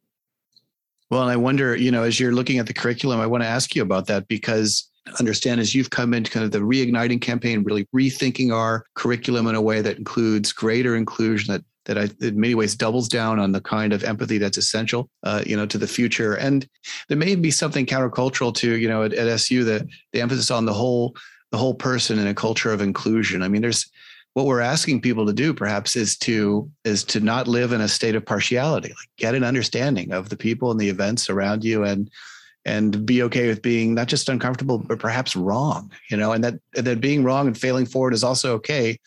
Well 1.10 1.20
and 1.20 1.30
i 1.30 1.36
wonder 1.36 1.76
you 1.76 1.90
know 1.90 2.04
as 2.04 2.18
you're 2.18 2.32
looking 2.32 2.58
at 2.58 2.66
the 2.66 2.72
curriculum 2.72 3.20
i 3.20 3.26
want 3.26 3.42
to 3.42 3.48
ask 3.48 3.76
you 3.76 3.82
about 3.82 4.06
that 4.06 4.26
because 4.26 4.89
understand 5.18 5.60
as 5.60 5.74
you've 5.74 5.90
come 5.90 6.14
into 6.14 6.30
kind 6.30 6.44
of 6.44 6.52
the 6.52 6.58
reigniting 6.58 7.20
campaign 7.20 7.62
really 7.62 7.86
rethinking 7.94 8.52
our 8.52 8.84
curriculum 8.94 9.46
in 9.46 9.54
a 9.54 9.60
way 9.60 9.80
that 9.80 9.98
includes 9.98 10.52
greater 10.52 10.96
inclusion 10.96 11.52
that 11.52 11.64
that 11.86 11.98
I, 11.98 12.08
in 12.24 12.38
many 12.38 12.54
ways 12.54 12.74
doubles 12.74 13.08
down 13.08 13.38
on 13.38 13.52
the 13.52 13.60
kind 13.60 13.92
of 13.92 14.04
empathy 14.04 14.38
that's 14.38 14.58
essential, 14.58 15.08
uh, 15.22 15.42
you 15.46 15.56
know, 15.56 15.66
to 15.66 15.78
the 15.78 15.88
future. 15.88 16.34
And 16.34 16.68
there 17.08 17.16
may 17.16 17.34
be 17.34 17.50
something 17.50 17.86
countercultural 17.86 18.54
to, 18.56 18.76
you 18.76 18.86
know, 18.86 19.02
at, 19.02 19.14
at 19.14 19.26
SU 19.26 19.64
that 19.64 19.86
the 20.12 20.20
emphasis 20.20 20.50
on 20.50 20.66
the 20.66 20.74
whole, 20.74 21.16
the 21.50 21.58
whole 21.58 21.74
person 21.74 22.18
in 22.18 22.26
a 22.26 22.34
culture 22.34 22.72
of 22.72 22.80
inclusion. 22.80 23.42
I 23.42 23.48
mean, 23.48 23.62
there's 23.62 23.90
what 24.34 24.46
we're 24.46 24.60
asking 24.60 25.00
people 25.00 25.26
to 25.26 25.32
do, 25.32 25.52
perhaps, 25.52 25.96
is 25.96 26.16
to 26.18 26.70
is 26.84 27.02
to 27.04 27.20
not 27.20 27.48
live 27.48 27.72
in 27.72 27.80
a 27.80 27.88
state 27.88 28.14
of 28.14 28.24
partiality. 28.24 28.90
Like 28.90 29.10
get 29.16 29.34
an 29.34 29.42
understanding 29.42 30.12
of 30.12 30.28
the 30.28 30.36
people 30.36 30.70
and 30.70 30.78
the 30.78 30.88
events 30.88 31.28
around 31.28 31.64
you, 31.64 31.82
and 31.82 32.10
and 32.64 33.06
be 33.06 33.22
okay 33.22 33.48
with 33.48 33.62
being 33.62 33.94
not 33.94 34.08
just 34.08 34.28
uncomfortable, 34.28 34.78
but 34.78 34.98
perhaps 34.98 35.34
wrong. 35.34 35.90
You 36.10 36.16
know, 36.16 36.32
and 36.32 36.44
that 36.44 36.54
that 36.74 37.00
being 37.00 37.24
wrong 37.24 37.46
and 37.46 37.56
failing 37.56 37.86
forward 37.86 38.14
is 38.14 38.24
also 38.24 38.54
okay 38.54 38.98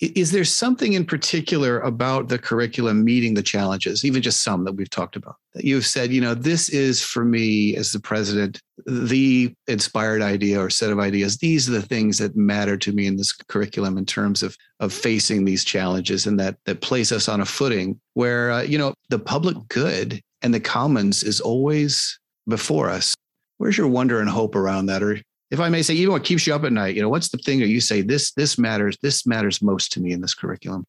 is 0.00 0.30
there 0.30 0.44
something 0.44 0.92
in 0.92 1.04
particular 1.04 1.80
about 1.80 2.28
the 2.28 2.38
curriculum 2.38 3.04
meeting 3.04 3.34
the 3.34 3.42
challenges, 3.42 4.04
even 4.04 4.22
just 4.22 4.44
some 4.44 4.64
that 4.64 4.74
we've 4.74 4.90
talked 4.90 5.16
about, 5.16 5.34
that 5.54 5.64
you've 5.64 5.86
said, 5.86 6.12
you 6.12 6.20
know, 6.20 6.34
this 6.34 6.68
is 6.68 7.02
for 7.02 7.24
me 7.24 7.74
as 7.74 7.90
the 7.90 7.98
president, 7.98 8.62
the 8.86 9.52
inspired 9.66 10.22
idea 10.22 10.60
or 10.60 10.70
set 10.70 10.92
of 10.92 11.00
ideas. 11.00 11.38
These 11.38 11.68
are 11.68 11.72
the 11.72 11.82
things 11.82 12.18
that 12.18 12.36
matter 12.36 12.76
to 12.76 12.92
me 12.92 13.06
in 13.06 13.16
this 13.16 13.32
curriculum 13.32 13.98
in 13.98 14.06
terms 14.06 14.42
of 14.42 14.56
of 14.78 14.92
facing 14.92 15.44
these 15.44 15.64
challenges 15.64 16.28
and 16.28 16.38
that 16.38 16.56
that 16.64 16.80
place 16.80 17.10
us 17.10 17.28
on 17.28 17.40
a 17.40 17.46
footing 17.46 18.00
where, 18.14 18.52
uh, 18.52 18.62
you 18.62 18.78
know, 18.78 18.94
the 19.08 19.18
public 19.18 19.56
good 19.68 20.20
and 20.42 20.54
the 20.54 20.60
commons 20.60 21.24
is 21.24 21.40
always 21.40 22.20
before 22.48 22.88
us. 22.88 23.14
Where's 23.58 23.76
your 23.76 23.88
wonder 23.88 24.20
and 24.20 24.28
hope 24.28 24.54
around 24.54 24.86
that? 24.86 25.02
Or 25.02 25.18
if 25.50 25.60
I 25.60 25.68
may 25.68 25.82
say, 25.82 25.94
even 25.94 26.12
what 26.12 26.24
keeps 26.24 26.46
you 26.46 26.54
up 26.54 26.64
at 26.64 26.72
night, 26.72 26.94
you 26.94 27.02
know, 27.02 27.08
what's 27.08 27.28
the 27.28 27.38
thing 27.38 27.60
that 27.60 27.68
you 27.68 27.80
say 27.80 28.02
this 28.02 28.32
this 28.32 28.58
matters, 28.58 28.96
this 29.02 29.26
matters 29.26 29.62
most 29.62 29.92
to 29.92 30.00
me 30.00 30.12
in 30.12 30.20
this 30.20 30.34
curriculum? 30.34 30.86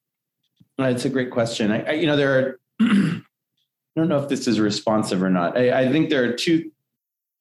Uh, 0.80 0.86
it's 0.86 1.06
a 1.06 1.10
great 1.10 1.32
question. 1.32 1.72
I, 1.72 1.84
I 1.84 1.92
you 1.94 2.08
know, 2.08 2.16
there 2.16 2.40
are. 2.40 2.60
I 4.00 4.02
don't 4.02 4.08
know 4.08 4.22
if 4.22 4.30
this 4.30 4.48
is 4.48 4.60
responsive 4.60 5.22
or 5.22 5.30
not. 5.30 5.58
I, 5.58 5.82
I 5.82 5.92
think 5.92 6.10
there 6.10 6.24
are 6.24 6.34
two 6.34 6.72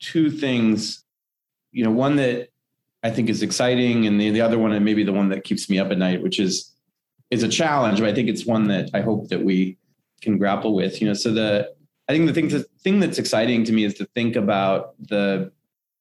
two 0.01 0.31
things. 0.31 1.05
You 1.71 1.85
know, 1.85 1.91
one 1.91 2.17
that 2.17 2.49
I 3.03 3.11
think 3.11 3.29
is 3.29 3.43
exciting, 3.43 4.07
and 4.07 4.21
the, 4.21 4.31
the 4.31 4.41
other 4.41 4.59
one, 4.59 4.73
and 4.73 4.85
maybe 4.85 5.05
the 5.05 5.13
one 5.13 5.29
that 5.29 5.45
keeps 5.45 5.71
me 5.71 5.79
up 5.79 5.91
at 5.91 5.99
night, 5.99 6.23
which 6.23 6.41
is 6.41 6.75
is 7.31 7.43
a 7.43 7.49
challenge. 7.49 8.01
But 8.01 8.09
I 8.09 8.15
think 8.15 8.29
it's 8.29 8.47
one 8.47 8.67
that 8.69 8.91
I 8.95 9.03
hope 9.03 9.29
that 9.29 9.45
we 9.45 9.77
can 10.21 10.39
grapple 10.39 10.75
with. 10.75 11.01
You 11.01 11.09
know, 11.09 11.15
so 11.15 11.33
the 11.33 11.73
I 12.09 12.13
think 12.13 12.27
the 12.27 12.33
thing 12.33 12.49
the 12.49 12.67
thing 12.81 13.01
that's 13.01 13.19
exciting 13.19 13.65
to 13.65 13.73
me 13.73 13.85
is 13.85 13.95
to 13.95 14.07
think 14.15 14.35
about 14.37 14.95
the 14.99 15.53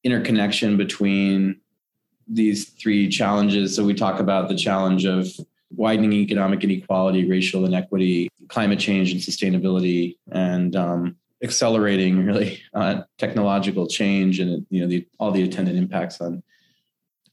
interconnection 0.04 0.78
between 0.78 1.60
these 2.28 2.70
three 2.70 3.10
challenges. 3.10 3.76
So 3.76 3.84
we 3.84 3.94
talk 3.94 4.20
about 4.20 4.48
the 4.48 4.56
challenge 4.56 5.06
of 5.06 5.28
widening 5.70 6.14
economic 6.14 6.64
inequality, 6.64 7.30
racial 7.30 7.66
inequity, 7.66 8.30
climate 8.48 8.80
change 8.80 9.12
and 9.12 9.20
sustainability, 9.20 10.18
and 10.32 10.76
um, 10.76 11.18
accelerating 11.44 12.26
really 12.26 12.62
uh, 12.74 13.02
technological 13.18 13.88
change 13.88 14.40
and 14.40 14.66
you 14.70 14.82
know 14.82 14.88
the, 14.88 15.06
all 15.20 15.32
the 15.32 15.44
attendant 15.44 15.78
impacts 15.78 16.22
on 16.22 16.42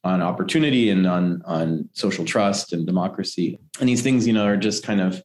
on 0.02 0.20
opportunity 0.20 0.90
and 0.90 1.06
on 1.06 1.42
on 1.44 1.88
social 1.92 2.24
trust 2.24 2.72
and 2.72 2.86
democracy. 2.86 3.58
And 3.78 3.88
these 3.88 4.02
things, 4.02 4.26
you 4.26 4.32
know, 4.32 4.46
are 4.46 4.56
just 4.56 4.84
kind 4.84 5.00
of 5.00 5.22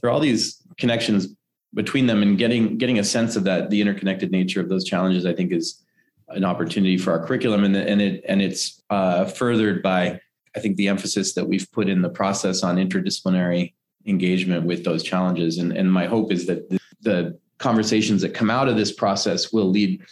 there 0.00 0.10
are 0.10 0.12
all 0.12 0.20
these 0.20 0.60
connections 0.76 1.28
between 1.74 2.06
them 2.06 2.22
and 2.22 2.38
getting 2.38 2.78
getting 2.78 2.98
a 2.98 3.04
sense 3.04 3.36
of 3.36 3.44
that 3.44 3.70
the 3.70 3.80
interconnected 3.80 4.30
nature 4.32 4.60
of 4.60 4.68
those 4.68 4.84
challenges 4.84 5.24
i 5.24 5.32
think 5.32 5.52
is 5.52 5.82
an 6.30 6.44
opportunity 6.44 6.96
for 6.96 7.12
our 7.12 7.24
curriculum. 7.24 7.64
And, 7.64 7.76
and 7.76 8.00
it 8.00 8.24
and 8.28 8.40
it's 8.40 8.82
uh, 8.90 9.24
furthered 9.24 9.82
by 9.82 10.20
i 10.56 10.60
think 10.60 10.76
the 10.76 10.88
emphasis 10.88 11.34
that 11.34 11.46
we've 11.46 11.70
put 11.72 11.88
in 11.88 12.02
the 12.02 12.08
process 12.08 12.62
on 12.62 12.76
interdisciplinary 12.76 13.74
engagement 14.06 14.64
with 14.64 14.84
those 14.84 15.02
challenges. 15.02 15.58
And 15.58 15.72
and 15.72 15.92
my 15.92 16.06
hope 16.06 16.32
is 16.32 16.46
that 16.46 16.68
the, 16.70 16.80
the 17.02 17.38
conversations 17.58 18.22
that 18.22 18.34
come 18.34 18.50
out 18.50 18.68
of 18.68 18.76
this 18.76 18.92
process 18.92 19.52
will 19.52 19.68
lead 19.68 20.02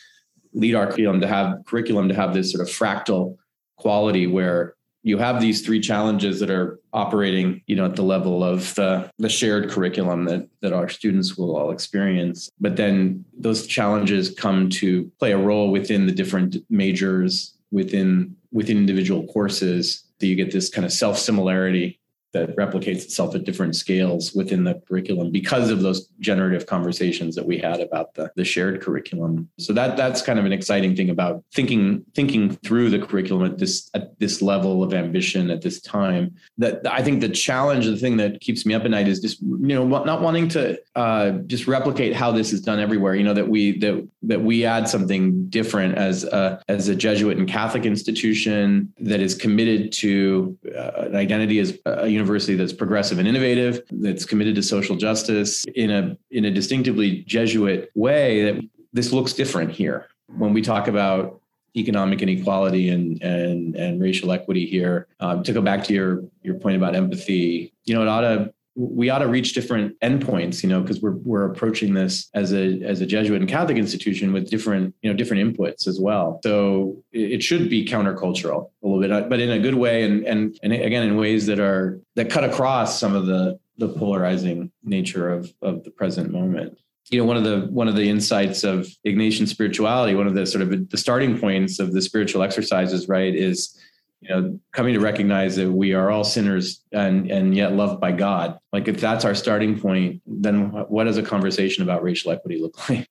lead 0.53 0.75
our 0.75 0.87
curriculum 0.87 1.21
to 1.21 1.27
have 1.27 1.65
curriculum 1.67 2.09
to 2.09 2.15
have 2.15 2.35
this 2.35 2.53
sort 2.53 2.67
of 2.67 2.75
fractal 2.75 3.37
quality 3.77 4.27
where 4.27 4.75
you 5.09 5.17
have 5.17 5.41
these 5.41 5.65
three 5.65 5.81
challenges 5.81 6.39
that 6.39 6.51
are 6.51 6.79
operating 6.93 7.63
you 7.67 7.75
know 7.75 7.87
at 7.87 7.97
the 7.97 8.03
level 8.03 8.45
of 8.45 8.75
the, 8.75 9.11
the 9.19 9.29
shared 9.29 9.71
curriculum 9.71 10.27
that 10.27 10.47
that 10.61 10.75
our 10.75 10.89
students 10.89 11.37
will 11.37 11.57
all 11.57 11.71
experience. 11.71 12.51
But 12.61 12.77
then 12.77 13.25
those 13.37 13.67
challenges 13.67 14.35
come 14.35 14.69
to 14.71 15.11
play 15.19 15.33
a 15.33 15.39
role 15.39 15.71
within 15.71 16.07
the 16.07 16.13
different 16.13 16.57
majors 16.69 17.55
within 17.71 18.37
within 18.53 18.77
individual 18.77 19.27
courses 19.27 20.05
so 20.21 20.27
you 20.27 20.35
get 20.35 20.51
this 20.51 20.69
kind 20.69 20.85
of 20.85 20.93
self 20.93 21.19
similarity 21.19 21.98
that 22.33 22.55
replicates 22.57 23.05
itself 23.05 23.35
at 23.35 23.45
different 23.45 23.75
scales 23.75 24.35
within 24.35 24.65
the 24.65 24.81
curriculum 24.87 25.31
because 25.31 25.71
of 25.71 25.81
those 25.81 26.09
generative 26.21 26.67
conversations 26.67 27.35
that 27.35 27.47
we 27.47 27.59
had 27.59 27.81
about 27.81 28.15
the, 28.15 28.31
the 28.37 28.45
shared 28.45 28.83
curriculum. 28.83 29.49
So 29.59 29.73
that 29.73 29.97
that's 29.97 30.21
kind 30.21 30.39
of 30.39 30.45
an 30.45 30.53
exciting 30.53 30.95
thing 30.95 31.11
about 31.11 31.43
thinking 31.55 32.05
thinking 32.15 32.51
through 32.57 32.91
the 32.91 32.99
curriculum 32.99 33.51
at 33.51 33.59
this 33.59 33.91
at 33.95 34.19
this 34.19 34.43
level 34.43 34.83
of 34.83 34.93
ambition 34.93 35.51
at 35.51 35.63
this 35.63 35.81
time. 35.81 36.35
That 36.59 36.87
I 36.87 37.03
think 37.03 37.21
the 37.21 37.29
challenge, 37.29 37.87
the 37.87 37.97
thing 37.97 38.19
that 38.19 38.41
keeps 38.41 38.67
me 38.67 38.75
up 38.75 38.85
at 38.85 38.91
night 38.91 39.09
is 39.09 39.21
just 39.21 39.41
you 39.41 39.75
know 39.75 39.87
not 39.87 40.21
wanting 40.21 40.49
to 40.49 40.79
uh, 40.97 41.31
just 41.47 41.67
replicate 41.67 42.15
how 42.15 42.33
this 42.33 42.53
is 42.53 42.61
done 42.61 42.79
everywhere. 42.79 43.15
You 43.15 43.25
know 43.25 43.35
that 43.35 43.49
we 43.49 43.79
that 43.79 44.07
that 44.25 44.43
we 44.43 44.65
add 44.65 44.89
something 44.89 45.49
different 45.49 45.97
as 45.97 46.25
a 46.25 46.63
as 46.69 46.89
a 46.89 46.95
Jesuit 46.95 47.39
and 47.39 47.49
Catholic 47.49 47.87
institution 47.87 48.93
that 48.99 49.21
is 49.21 49.35
committed 49.35 49.93
to 49.93 50.59
uh, 50.77 51.07
an 51.07 51.17
identity 51.17 51.59
as 51.59 51.79
a 51.87 52.18
university 52.19 52.55
that's 52.57 52.73
progressive 52.73 53.19
and 53.19 53.29
innovative, 53.29 53.83
that's 53.91 54.25
committed 54.25 54.55
to 54.57 54.63
social 54.63 54.97
justice 54.97 55.65
in 55.75 55.91
a 55.91 56.17
in 56.31 56.45
a 56.45 56.51
distinctively 56.51 57.23
Jesuit 57.25 57.91
way. 57.95 58.43
That 58.43 58.63
this 58.93 59.13
looks 59.13 59.33
different 59.33 59.71
here 59.71 60.07
when 60.27 60.53
we 60.53 60.63
talk 60.63 60.89
about 60.89 61.41
economic 61.77 62.23
inequality 62.23 62.89
and 62.91 63.23
and 63.23 63.77
and 63.77 64.01
racial 64.01 64.33
equity 64.33 64.67
here. 64.67 65.07
Um, 65.21 65.43
to 65.45 65.53
go 65.53 65.63
back 65.63 65.85
to 65.85 65.95
your 65.95 66.25
your 66.43 66.57
point 66.57 66.77
about 66.77 66.97
empathy, 66.97 67.73
you 67.85 67.95
know, 67.95 68.03
it 68.03 68.09
ought 68.09 68.23
to 68.23 68.53
we 68.79 69.11
ought 69.11 69.19
to 69.19 69.27
reach 69.27 69.55
different 69.55 69.99
endpoints, 70.01 70.63
you 70.63 70.69
know, 70.69 70.81
because 70.81 71.03
we're 71.03 71.17
we're 71.17 71.51
approaching 71.51 71.95
this 71.95 72.31
as 72.35 72.53
a 72.53 72.81
as 72.83 73.01
a 73.01 73.07
Jesuit 73.07 73.41
and 73.41 73.51
Catholic 73.51 73.77
institution 73.77 74.33
with 74.33 74.49
different 74.49 74.95
you 75.03 75.11
know 75.11 75.17
different 75.17 75.43
inputs 75.43 75.89
as 75.89 75.99
well. 76.01 76.39
So 76.45 77.03
it 77.11 77.43
should 77.43 77.69
be 77.69 77.85
countercultural 77.85 78.71
a 78.83 78.87
little 78.87 79.01
bit, 79.01 79.11
uh, 79.11 79.23
but 79.23 79.41
in 79.41 79.51
a 79.51 79.59
good 79.59 79.75
way, 79.75 80.05
and 80.05 80.25
and 80.25 80.57
and 80.63 80.73
again 80.73 81.03
in 81.03 81.17
ways 81.17 81.47
that 81.47 81.59
are 81.59 82.01
that 82.15 82.31
cut 82.31 82.45
across 82.45 83.01
some 83.01 83.17
of 83.17 83.27
the 83.27 83.59
the 83.79 83.89
polarizing 83.89 84.71
nature 84.85 85.29
of 85.29 85.53
of 85.61 85.83
the 85.83 85.91
present 85.91 86.31
moment. 86.31 86.79
You 87.11 87.19
know, 87.19 87.25
one 87.25 87.37
of 87.37 87.43
the 87.43 87.67
one 87.73 87.89
of 87.89 87.97
the 87.97 88.09
insights 88.09 88.63
of 88.63 88.87
Ignatian 89.05 89.49
spirituality, 89.49 90.15
one 90.15 90.29
of 90.29 90.35
the 90.35 90.47
sort 90.47 90.63
of 90.63 90.89
the 90.89 90.97
starting 90.97 91.37
points 91.37 91.81
of 91.81 91.93
the 91.93 92.03
spiritual 92.03 92.45
exercises, 92.45 93.09
right, 93.09 93.35
is 93.35 93.77
you 94.21 94.29
know 94.29 94.59
coming 94.73 94.95
to 94.95 95.01
recognize 95.01 95.57
that 95.57 95.71
we 95.71 95.95
are 95.95 96.11
all 96.11 96.25
sinners 96.25 96.83
and 96.93 97.31
and 97.31 97.55
yet 97.55 97.73
loved 97.73 98.01
by 98.01 98.13
god. 98.13 98.59
Like 98.73 98.89
if 98.89 99.01
that's 99.01 99.25
our 99.25 99.35
starting 99.35 99.79
point 99.79 100.23
then 100.27 100.71
what 100.71 101.05
does 101.05 101.19
a 101.19 101.23
conversation 101.23 101.83
about 101.83 102.03
racial 102.03 102.33
equity 102.33 102.61
look 102.61 102.89
like? 102.89 103.09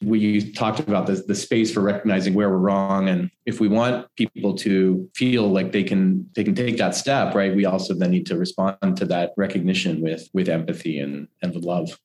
We 0.00 0.52
talked 0.52 0.78
about 0.78 1.08
the, 1.08 1.14
the 1.26 1.34
space 1.34 1.74
for 1.74 1.80
recognizing 1.80 2.32
where 2.32 2.48
we're 2.50 2.58
wrong 2.58 3.08
and 3.08 3.30
if 3.46 3.58
we 3.58 3.66
want 3.66 4.06
people 4.14 4.54
to 4.58 5.10
feel 5.14 5.48
like 5.48 5.72
they 5.72 5.82
can 5.82 6.30
they 6.36 6.44
can 6.44 6.54
take 6.54 6.76
that 6.76 6.94
step 6.94 7.34
right 7.34 7.54
we 7.54 7.64
also 7.64 7.94
then 7.94 8.12
need 8.12 8.26
to 8.26 8.38
respond 8.38 8.96
to 8.96 9.04
that 9.06 9.32
recognition 9.36 10.00
with 10.00 10.28
with 10.32 10.48
empathy 10.48 11.00
and 11.00 11.26
and 11.42 11.52
with 11.52 11.64
love 11.64 11.98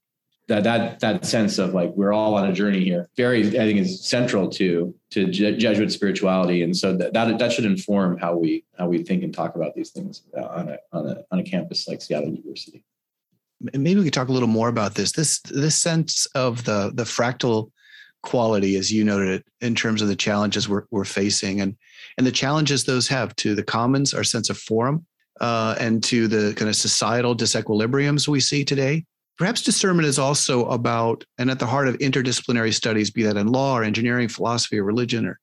that 0.48 0.64
that 0.64 1.00
that 1.00 1.26
sense 1.26 1.58
of 1.58 1.74
like 1.74 1.92
we're 1.96 2.12
all 2.12 2.36
on 2.36 2.50
a 2.50 2.54
journey 2.54 2.84
here. 2.84 3.10
Very 3.16 3.48
i 3.48 3.52
think 3.52 3.80
is 3.80 4.06
central 4.06 4.50
to 4.50 4.94
to 5.12 5.28
jesuit 5.28 5.92
spirituality. 5.92 6.64
And 6.64 6.76
so 6.76 6.96
that 6.98 7.14
that, 7.14 7.38
that 7.40 7.52
should 7.52 7.66
inform 7.66 8.18
how 8.18 8.36
we 8.36 8.66
how 8.78 8.88
we 8.88 9.04
think 9.04 9.24
and 9.24 9.34
talk 9.34 9.56
about 9.56 9.74
these 9.76 9.92
things 9.92 10.24
uh, 10.38 10.46
on 10.46 10.70
a 10.70 10.78
on 10.92 11.08
a 11.08 11.24
on 11.32 11.40
a 11.40 11.44
campus 11.44 11.88
like 11.88 12.02
seattle 12.02 12.30
university. 12.30 12.84
Maybe 13.62 13.96
we 13.96 14.04
could 14.04 14.14
talk 14.14 14.28
a 14.28 14.34
little 14.34 14.50
more 14.50 14.68
about 14.68 14.96
this. 14.96 15.14
This 15.14 15.40
this 15.42 15.78
sense 15.78 16.26
of 16.36 16.66
the 16.66 16.92
the 16.94 17.04
fractal 17.04 17.72
quality 18.24 18.78
as 18.78 18.92
you 18.92 19.04
noted 19.04 19.30
it 19.30 19.46
in 19.62 19.76
terms 19.76 20.02
of 20.02 20.08
the 20.08 20.16
challenges 20.16 20.68
we're, 20.68 20.86
we're 20.92 21.06
facing 21.06 21.60
and 21.60 21.76
and 22.18 22.26
the 22.26 22.32
challenges 22.32 22.86
those 22.86 23.08
have 23.08 23.36
to 23.36 23.54
the 23.54 23.64
commons 23.64 24.14
our 24.14 24.24
sense 24.24 24.50
of 24.50 24.58
forum 24.58 25.06
uh, 25.42 25.76
and 25.78 26.02
to 26.02 26.30
the 26.30 26.54
kind 26.56 26.70
of 26.70 26.76
societal 26.76 27.36
disequilibriums 27.36 28.26
we 28.26 28.40
see 28.40 28.64
today 28.64 29.06
Perhaps 29.38 29.64
discernment 29.64 30.08
is 30.08 30.20
also 30.20 30.66
about 30.66 31.24
and 31.38 31.50
at 31.50 31.60
the 31.60 31.66
heart 31.66 31.88
of 31.88 31.98
interdisciplinary 31.98 32.74
studies, 32.74 33.10
be 33.10 33.24
that 33.24 33.38
in 33.38 33.48
law 33.48 33.78
or 33.78 33.84
engineering, 33.84 34.28
philosophy 34.28 34.80
or 34.80 34.84
religion 34.84 35.26
or 35.26 35.40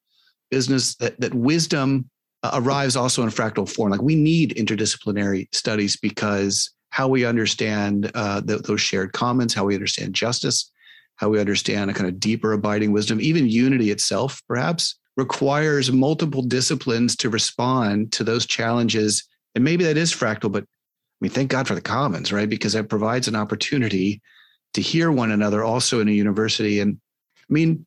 business, 0.50 0.94
that, 0.96 1.20
that 1.20 1.34
wisdom 1.34 2.08
uh, 2.42 2.52
arrives 2.54 2.96
also 2.96 3.22
in 3.22 3.30
fractal 3.30 3.68
form. 3.68 3.90
Like 3.90 4.02
we 4.02 4.14
need 4.14 4.54
interdisciplinary 4.56 5.52
studies 5.52 5.96
because 5.96 6.70
how 6.90 7.08
we 7.08 7.24
understand 7.24 8.10
uh, 8.14 8.40
the, 8.40 8.58
those 8.58 8.80
shared 8.80 9.12
commons, 9.12 9.54
how 9.54 9.64
we 9.64 9.74
understand 9.74 10.14
justice, 10.14 10.70
how 11.16 11.28
we 11.28 11.40
understand 11.40 11.90
a 11.90 11.94
kind 11.94 12.08
of 12.08 12.18
deeper 12.18 12.52
abiding 12.52 12.92
wisdom, 12.92 13.20
even 13.20 13.48
unity 13.48 13.90
itself, 13.90 14.40
perhaps 14.48 14.96
requires 15.16 15.92
multiple 15.92 16.42
disciplines 16.42 17.14
to 17.16 17.28
respond 17.28 18.12
to 18.12 18.24
those 18.24 18.46
challenges. 18.46 19.28
And 19.54 19.62
maybe 19.64 19.84
that 19.84 19.96
is 19.96 20.12
fractal, 20.12 20.50
but 20.50 20.64
Mean, 21.20 21.30
thank 21.30 21.50
God 21.50 21.68
for 21.68 21.74
the 21.74 21.80
commons, 21.80 22.32
right? 22.32 22.48
Because 22.48 22.72
that 22.72 22.88
provides 22.88 23.28
an 23.28 23.36
opportunity 23.36 24.22
to 24.74 24.80
hear 24.80 25.10
one 25.10 25.30
another 25.30 25.62
also 25.64 26.00
in 26.00 26.08
a 26.08 26.12
university. 26.12 26.80
And 26.80 26.98
I 27.38 27.52
mean, 27.52 27.86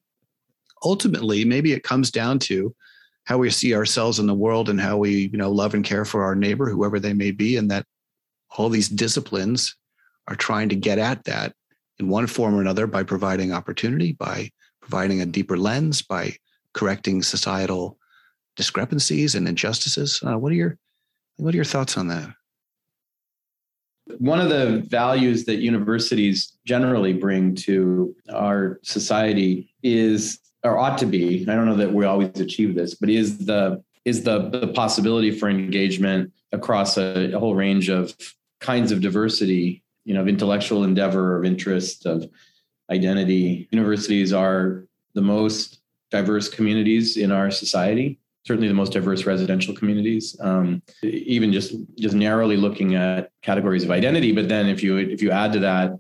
ultimately, 0.84 1.46
maybe 1.46 1.74
it 1.74 1.84
comes 1.84 2.12
down 2.12 2.40
to 2.40 2.76
how 3.26 3.38
we 3.38 3.50
see 3.50 3.74
ourselves 3.74 4.20
in 4.20 4.28
the 4.28 4.34
world 4.34 4.70
and 4.70 4.80
how 4.80 4.98
we, 4.98 5.30
you 5.32 5.38
know, 5.38 5.50
love 5.50 5.74
and 5.74 5.84
care 5.84 6.06
for 6.06 6.24
our 6.24 6.36
neighbor, 6.36 6.70
whoever 6.70 7.00
they 7.00 7.14
may 7.14 7.32
be, 7.32 7.58
and 7.58 7.72
that 7.72 7.86
all 8.58 8.70
these 8.70 8.90
disciplines 8.90 9.76
are 10.28 10.36
trying 10.36 10.70
to 10.70 10.76
get 10.76 11.00
at 11.00 11.24
that 11.24 11.54
in 12.00 12.10
one 12.10 12.28
form 12.28 12.56
or 12.56 12.62
another 12.62 12.86
by 12.86 13.04
providing 13.04 13.54
opportunity, 13.54 14.14
by 14.14 14.50
providing 14.82 15.22
a 15.22 15.26
deeper 15.26 15.58
lens, 15.58 16.02
by 16.02 16.36
correcting 16.74 17.24
societal 17.24 17.98
discrepancies 18.56 19.36
and 19.36 19.48
injustices. 19.48 20.22
Uh, 20.26 20.38
what 20.38 20.52
are 20.52 20.56
your 20.56 20.78
what 21.38 21.54
are 21.54 21.58
your 21.58 21.66
thoughts 21.66 21.98
on 21.98 22.08
that? 22.10 22.30
One 24.18 24.40
of 24.40 24.50
the 24.50 24.84
values 24.88 25.46
that 25.46 25.58
universities 25.58 26.54
generally 26.66 27.14
bring 27.14 27.56
to 27.56 28.16
our 28.34 28.80
society 28.84 29.74
is, 29.82 30.40
or 30.64 30.78
ought 30.78 30.98
to 31.00 31.06
be, 31.06 31.44
I 31.48 31.56
don't 31.56 31.66
know 31.66 31.78
that 31.78 31.94
we 31.94 32.06
always 32.06 32.40
achieve 32.40 32.76
this, 32.76 32.96
but 32.96 33.10
is 33.10 33.46
the 33.46 33.84
is 34.06 34.24
the, 34.24 34.50
the 34.50 34.68
possibility 34.68 35.32
for 35.32 35.50
engagement 35.50 36.34
across 36.52 36.98
a, 36.98 37.32
a 37.34 37.40
whole 37.40 37.56
range 37.56 37.88
of 37.88 38.14
kinds 38.60 38.92
of 38.92 39.00
diversity, 39.00 39.82
you 40.04 40.14
know, 40.14 40.20
of 40.20 40.28
intellectual 40.28 40.84
endeavor, 40.84 41.38
of 41.38 41.46
interest, 41.46 42.06
of 42.06 42.30
identity. 42.92 43.70
Universities 43.72 44.34
are 44.34 44.86
the 45.14 45.22
most 45.22 45.80
diverse 46.12 46.50
communities 46.50 47.16
in 47.16 47.32
our 47.32 47.50
society 47.50 48.20
certainly 48.46 48.68
the 48.68 48.74
most 48.74 48.94
diverse 48.94 49.26
residential 49.26 49.74
communities. 49.74 50.36
Um, 50.40 50.82
even 51.04 51.52
just 51.52 51.76
just 51.98 52.16
narrowly 52.16 52.58
looking 52.58 52.96
at 52.96 53.32
categories 53.42 53.84
of 53.84 53.92
identity, 53.92 54.32
but 54.32 54.50
then 54.50 54.68
if 54.68 54.84
you 54.84 54.98
if 54.98 55.22
you 55.22 55.32
add 55.32 55.54
to 55.54 55.60
that 55.60 55.98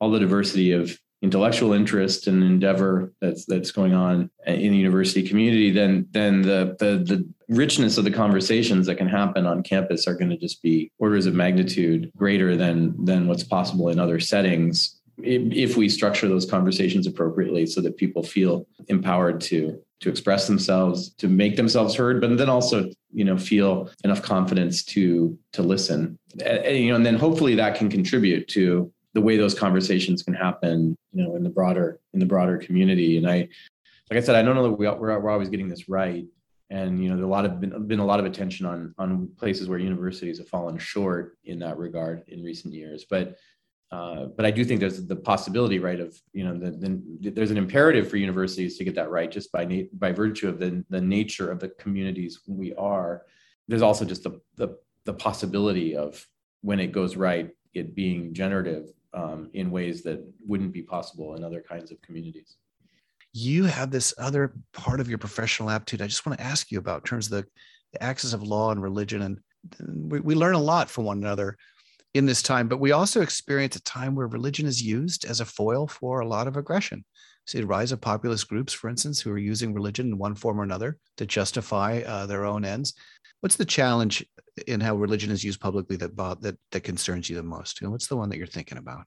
all 0.00 0.10
the 0.10 0.20
diversity 0.20 0.72
of 0.72 0.96
intellectual 1.22 1.74
interest 1.74 2.26
and 2.26 2.42
endeavor 2.42 3.12
that's 3.20 3.44
that's 3.44 3.72
going 3.72 3.92
on 3.92 4.30
in 4.46 4.72
the 4.72 4.78
university 4.78 5.26
community, 5.26 5.70
then 5.70 6.06
then 6.12 6.42
the 6.42 6.76
the 6.78 7.02
the 7.04 7.28
richness 7.48 7.98
of 7.98 8.04
the 8.04 8.10
conversations 8.10 8.86
that 8.86 8.94
can 8.94 9.08
happen 9.08 9.44
on 9.44 9.62
campus 9.62 10.06
are 10.06 10.14
going 10.14 10.30
to 10.30 10.36
just 10.36 10.62
be 10.62 10.90
orders 10.98 11.26
of 11.26 11.34
magnitude 11.34 12.10
greater 12.16 12.56
than 12.56 13.04
than 13.04 13.26
what's 13.26 13.44
possible 13.44 13.88
in 13.88 13.98
other 13.98 14.20
settings 14.20 15.00
if 15.22 15.76
we 15.76 15.86
structure 15.86 16.28
those 16.28 16.46
conversations 16.46 17.06
appropriately 17.06 17.66
so 17.66 17.82
that 17.82 17.98
people 17.98 18.22
feel 18.22 18.66
empowered 18.88 19.38
to 19.38 19.78
to 20.00 20.08
express 20.08 20.46
themselves 20.46 21.10
to 21.14 21.28
make 21.28 21.56
themselves 21.56 21.94
heard 21.94 22.20
but 22.20 22.36
then 22.36 22.48
also 22.48 22.90
you 23.12 23.24
know 23.24 23.36
feel 23.36 23.90
enough 24.04 24.22
confidence 24.22 24.82
to 24.84 25.38
to 25.52 25.62
listen. 25.62 26.18
And, 26.44 26.76
you 26.76 26.88
know 26.90 26.96
and 26.96 27.06
then 27.06 27.16
hopefully 27.16 27.54
that 27.56 27.76
can 27.76 27.88
contribute 27.88 28.48
to 28.48 28.92
the 29.12 29.20
way 29.20 29.36
those 29.36 29.54
conversations 29.54 30.22
can 30.22 30.34
happen 30.34 30.96
you 31.12 31.24
know 31.24 31.36
in 31.36 31.42
the 31.42 31.50
broader 31.50 32.00
in 32.14 32.20
the 32.20 32.26
broader 32.26 32.58
community. 32.58 33.18
And 33.18 33.28
i 33.28 33.48
like 34.10 34.16
i 34.16 34.20
said 34.20 34.36
i 34.36 34.42
don't 34.42 34.56
know 34.56 34.64
that 34.64 34.72
we, 34.72 34.88
we're, 34.88 35.18
we're 35.18 35.30
always 35.30 35.48
getting 35.48 35.68
this 35.68 35.88
right. 35.88 36.24
And 36.72 37.02
you 37.02 37.08
know 37.08 37.16
there's 37.16 37.26
a 37.26 37.28
lot 37.28 37.44
of 37.44 37.60
been, 37.60 37.88
been 37.88 37.98
a 37.98 38.04
lot 38.04 38.20
of 38.20 38.26
attention 38.26 38.64
on 38.64 38.94
on 38.96 39.28
places 39.36 39.68
where 39.68 39.78
universities 39.78 40.38
have 40.38 40.48
fallen 40.48 40.78
short 40.78 41.36
in 41.44 41.58
that 41.58 41.78
regard 41.78 42.22
in 42.28 42.44
recent 42.44 42.72
years. 42.72 43.04
But 43.10 43.36
uh, 43.92 44.26
but 44.36 44.46
I 44.46 44.52
do 44.52 44.64
think 44.64 44.78
there's 44.78 45.04
the 45.04 45.16
possibility, 45.16 45.80
right, 45.80 45.98
of 45.98 46.16
you 46.32 46.44
know, 46.44 46.56
the, 46.56 46.70
the, 46.70 47.30
there's 47.30 47.50
an 47.50 47.56
imperative 47.56 48.08
for 48.08 48.18
universities 48.18 48.78
to 48.78 48.84
get 48.84 48.94
that 48.94 49.10
right, 49.10 49.30
just 49.30 49.50
by 49.50 49.64
na- 49.64 49.88
by 49.94 50.12
virtue 50.12 50.48
of 50.48 50.60
the 50.60 50.84
the 50.90 51.00
nature 51.00 51.50
of 51.50 51.58
the 51.58 51.70
communities 51.70 52.40
we 52.46 52.72
are. 52.74 53.22
There's 53.66 53.82
also 53.82 54.04
just 54.04 54.22
the 54.22 54.40
the, 54.54 54.76
the 55.06 55.14
possibility 55.14 55.96
of 55.96 56.24
when 56.62 56.78
it 56.78 56.92
goes 56.92 57.16
right, 57.16 57.50
it 57.74 57.96
being 57.96 58.32
generative 58.32 58.92
um, 59.12 59.50
in 59.54 59.72
ways 59.72 60.02
that 60.04 60.24
wouldn't 60.46 60.72
be 60.72 60.82
possible 60.82 61.34
in 61.34 61.42
other 61.42 61.60
kinds 61.60 61.90
of 61.90 62.00
communities. 62.00 62.56
You 63.32 63.64
have 63.64 63.90
this 63.90 64.14
other 64.18 64.54
part 64.72 65.00
of 65.00 65.08
your 65.08 65.18
professional 65.18 65.70
aptitude. 65.70 66.02
I 66.02 66.06
just 66.06 66.26
want 66.26 66.38
to 66.38 66.44
ask 66.44 66.70
you 66.70 66.78
about 66.78 66.98
in 66.98 67.04
terms 67.04 67.26
of 67.26 67.42
the, 67.42 67.46
the 67.92 68.02
axis 68.02 68.34
of 68.34 68.42
law 68.42 68.70
and 68.70 68.80
religion, 68.80 69.22
and 69.22 70.10
we, 70.12 70.20
we 70.20 70.34
learn 70.36 70.54
a 70.54 70.60
lot 70.60 70.88
from 70.88 71.04
one 71.04 71.18
another 71.18 71.56
in 72.14 72.26
this 72.26 72.42
time, 72.42 72.68
but 72.68 72.80
we 72.80 72.92
also 72.92 73.20
experience 73.20 73.76
a 73.76 73.82
time 73.82 74.14
where 74.14 74.26
religion 74.26 74.66
is 74.66 74.82
used 74.82 75.24
as 75.24 75.40
a 75.40 75.44
foil 75.44 75.86
for 75.86 76.20
a 76.20 76.28
lot 76.28 76.48
of 76.48 76.56
aggression. 76.56 77.04
See 77.46 77.60
the 77.60 77.66
rise 77.66 77.92
of 77.92 78.00
populist 78.00 78.48
groups, 78.48 78.72
for 78.72 78.88
instance, 78.88 79.20
who 79.20 79.30
are 79.30 79.38
using 79.38 79.72
religion 79.72 80.08
in 80.08 80.18
one 80.18 80.34
form 80.34 80.60
or 80.60 80.64
another 80.64 80.98
to 81.16 81.26
justify 81.26 82.02
uh, 82.06 82.26
their 82.26 82.44
own 82.44 82.64
ends. 82.64 82.94
What's 83.40 83.56
the 83.56 83.64
challenge 83.64 84.26
in 84.66 84.80
how 84.80 84.96
religion 84.96 85.30
is 85.30 85.42
used 85.42 85.60
publicly 85.60 85.96
that 85.96 86.16
that 86.16 86.56
that 86.70 86.80
concerns 86.82 87.30
you 87.30 87.36
the 87.36 87.42
most? 87.42 87.80
Know, 87.80 87.90
what's 87.90 88.08
the 88.08 88.16
one 88.16 88.28
that 88.28 88.38
you're 88.38 88.46
thinking 88.46 88.78
about? 88.78 89.04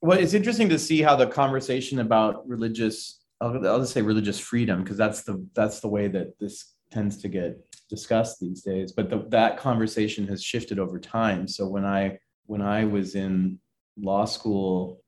Well, 0.00 0.18
it's 0.18 0.34
interesting 0.34 0.68
to 0.70 0.78
see 0.78 1.00
how 1.00 1.16
the 1.16 1.26
conversation 1.26 2.00
about 2.00 2.46
religious 2.48 3.20
I'll, 3.40 3.66
I'll 3.66 3.80
just 3.80 3.92
say 3.92 4.02
religious 4.02 4.38
freedom 4.38 4.82
because 4.82 4.96
that's 4.96 5.22
the 5.22 5.46
that's 5.54 5.80
the 5.80 5.88
way 5.88 6.08
that 6.08 6.38
this 6.38 6.74
tends 6.90 7.18
to 7.18 7.28
get 7.28 7.58
discussed 7.88 8.40
these 8.40 8.62
days 8.62 8.92
but 8.92 9.10
the, 9.10 9.24
that 9.28 9.58
conversation 9.58 10.26
has 10.26 10.42
shifted 10.42 10.78
over 10.78 10.98
time. 10.98 11.46
So 11.46 11.66
when 11.66 11.84
i 11.84 12.18
when 12.46 12.62
i 12.62 12.84
was 12.84 13.14
in 13.14 13.58
law 14.00 14.24
school 14.24 15.00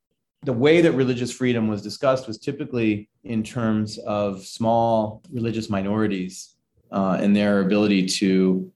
the 0.42 0.52
way 0.52 0.80
that 0.80 0.92
religious 0.92 1.32
freedom 1.32 1.66
was 1.66 1.82
discussed 1.82 2.26
was 2.26 2.38
typically 2.38 3.08
in 3.24 3.42
terms 3.42 3.98
of 3.98 4.44
small 4.44 5.22
religious 5.32 5.68
minorities 5.68 6.54
uh, 6.92 7.18
and 7.20 7.34
their 7.34 7.60
ability 7.60 8.06
to 8.06 8.70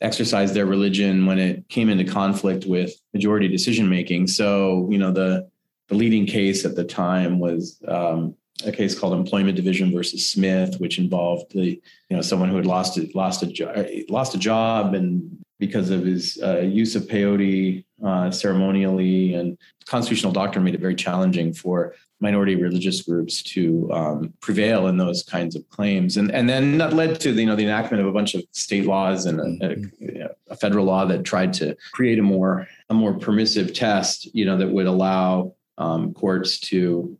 exercise 0.00 0.52
their 0.52 0.66
religion 0.66 1.24
when 1.24 1.38
it 1.38 1.68
came 1.68 1.88
into 1.88 2.04
conflict 2.04 2.66
with 2.66 2.92
majority 3.12 3.48
decision 3.48 3.88
making 3.88 4.26
so 4.26 4.88
you 4.90 4.98
know 4.98 5.12
the 5.12 5.48
the 5.88 5.94
leading 5.94 6.26
case 6.26 6.64
at 6.64 6.74
the 6.74 6.84
time 6.84 7.38
was 7.38 7.80
um, 7.88 8.34
a 8.64 8.72
case 8.72 8.98
called 8.98 9.12
Employment 9.12 9.56
Division 9.56 9.92
versus 9.92 10.28
Smith, 10.28 10.80
which 10.80 10.98
involved 10.98 11.52
the 11.52 11.80
you 12.08 12.16
know 12.16 12.22
someone 12.22 12.48
who 12.48 12.56
had 12.56 12.66
lost 12.66 12.98
a, 12.98 13.10
lost 13.14 13.42
a 13.42 13.46
jo- 13.46 13.86
lost 14.08 14.34
a 14.34 14.38
job 14.38 14.94
and 14.94 15.38
because 15.58 15.90
of 15.90 16.04
his 16.04 16.38
uh, 16.42 16.58
use 16.58 16.96
of 16.96 17.04
peyote 17.04 17.84
uh, 18.04 18.30
ceremonially 18.30 19.34
and 19.34 19.56
constitutional 19.86 20.32
doctrine 20.32 20.64
made 20.64 20.74
it 20.74 20.80
very 20.80 20.94
challenging 20.94 21.52
for 21.52 21.94
minority 22.20 22.56
religious 22.56 23.02
groups 23.02 23.42
to 23.42 23.90
um, 23.92 24.32
prevail 24.40 24.88
in 24.88 24.96
those 24.96 25.22
kinds 25.22 25.54
of 25.54 25.68
claims. 25.68 26.16
And 26.16 26.30
and 26.32 26.48
then 26.48 26.78
that 26.78 26.92
led 26.92 27.20
to 27.20 27.32
the, 27.32 27.42
you 27.42 27.46
know 27.46 27.56
the 27.56 27.64
enactment 27.64 28.00
of 28.02 28.08
a 28.08 28.12
bunch 28.12 28.34
of 28.34 28.42
state 28.52 28.86
laws 28.86 29.26
and 29.26 29.40
a, 29.62 30.24
a, 30.24 30.30
a 30.50 30.56
federal 30.56 30.86
law 30.86 31.04
that 31.06 31.24
tried 31.24 31.52
to 31.54 31.76
create 31.92 32.18
a 32.18 32.22
more 32.22 32.66
a 32.88 32.94
more 32.94 33.14
permissive 33.14 33.72
test 33.72 34.34
you 34.34 34.44
know 34.44 34.56
that 34.56 34.70
would 34.70 34.86
allow 34.86 35.54
um, 35.78 36.14
courts 36.14 36.58
to 36.60 37.18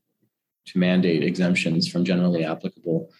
to 0.66 0.78
mandate 0.78 1.22
exemptions 1.22 1.88
from 1.88 2.04
generally 2.04 2.44
applicable 2.44 3.10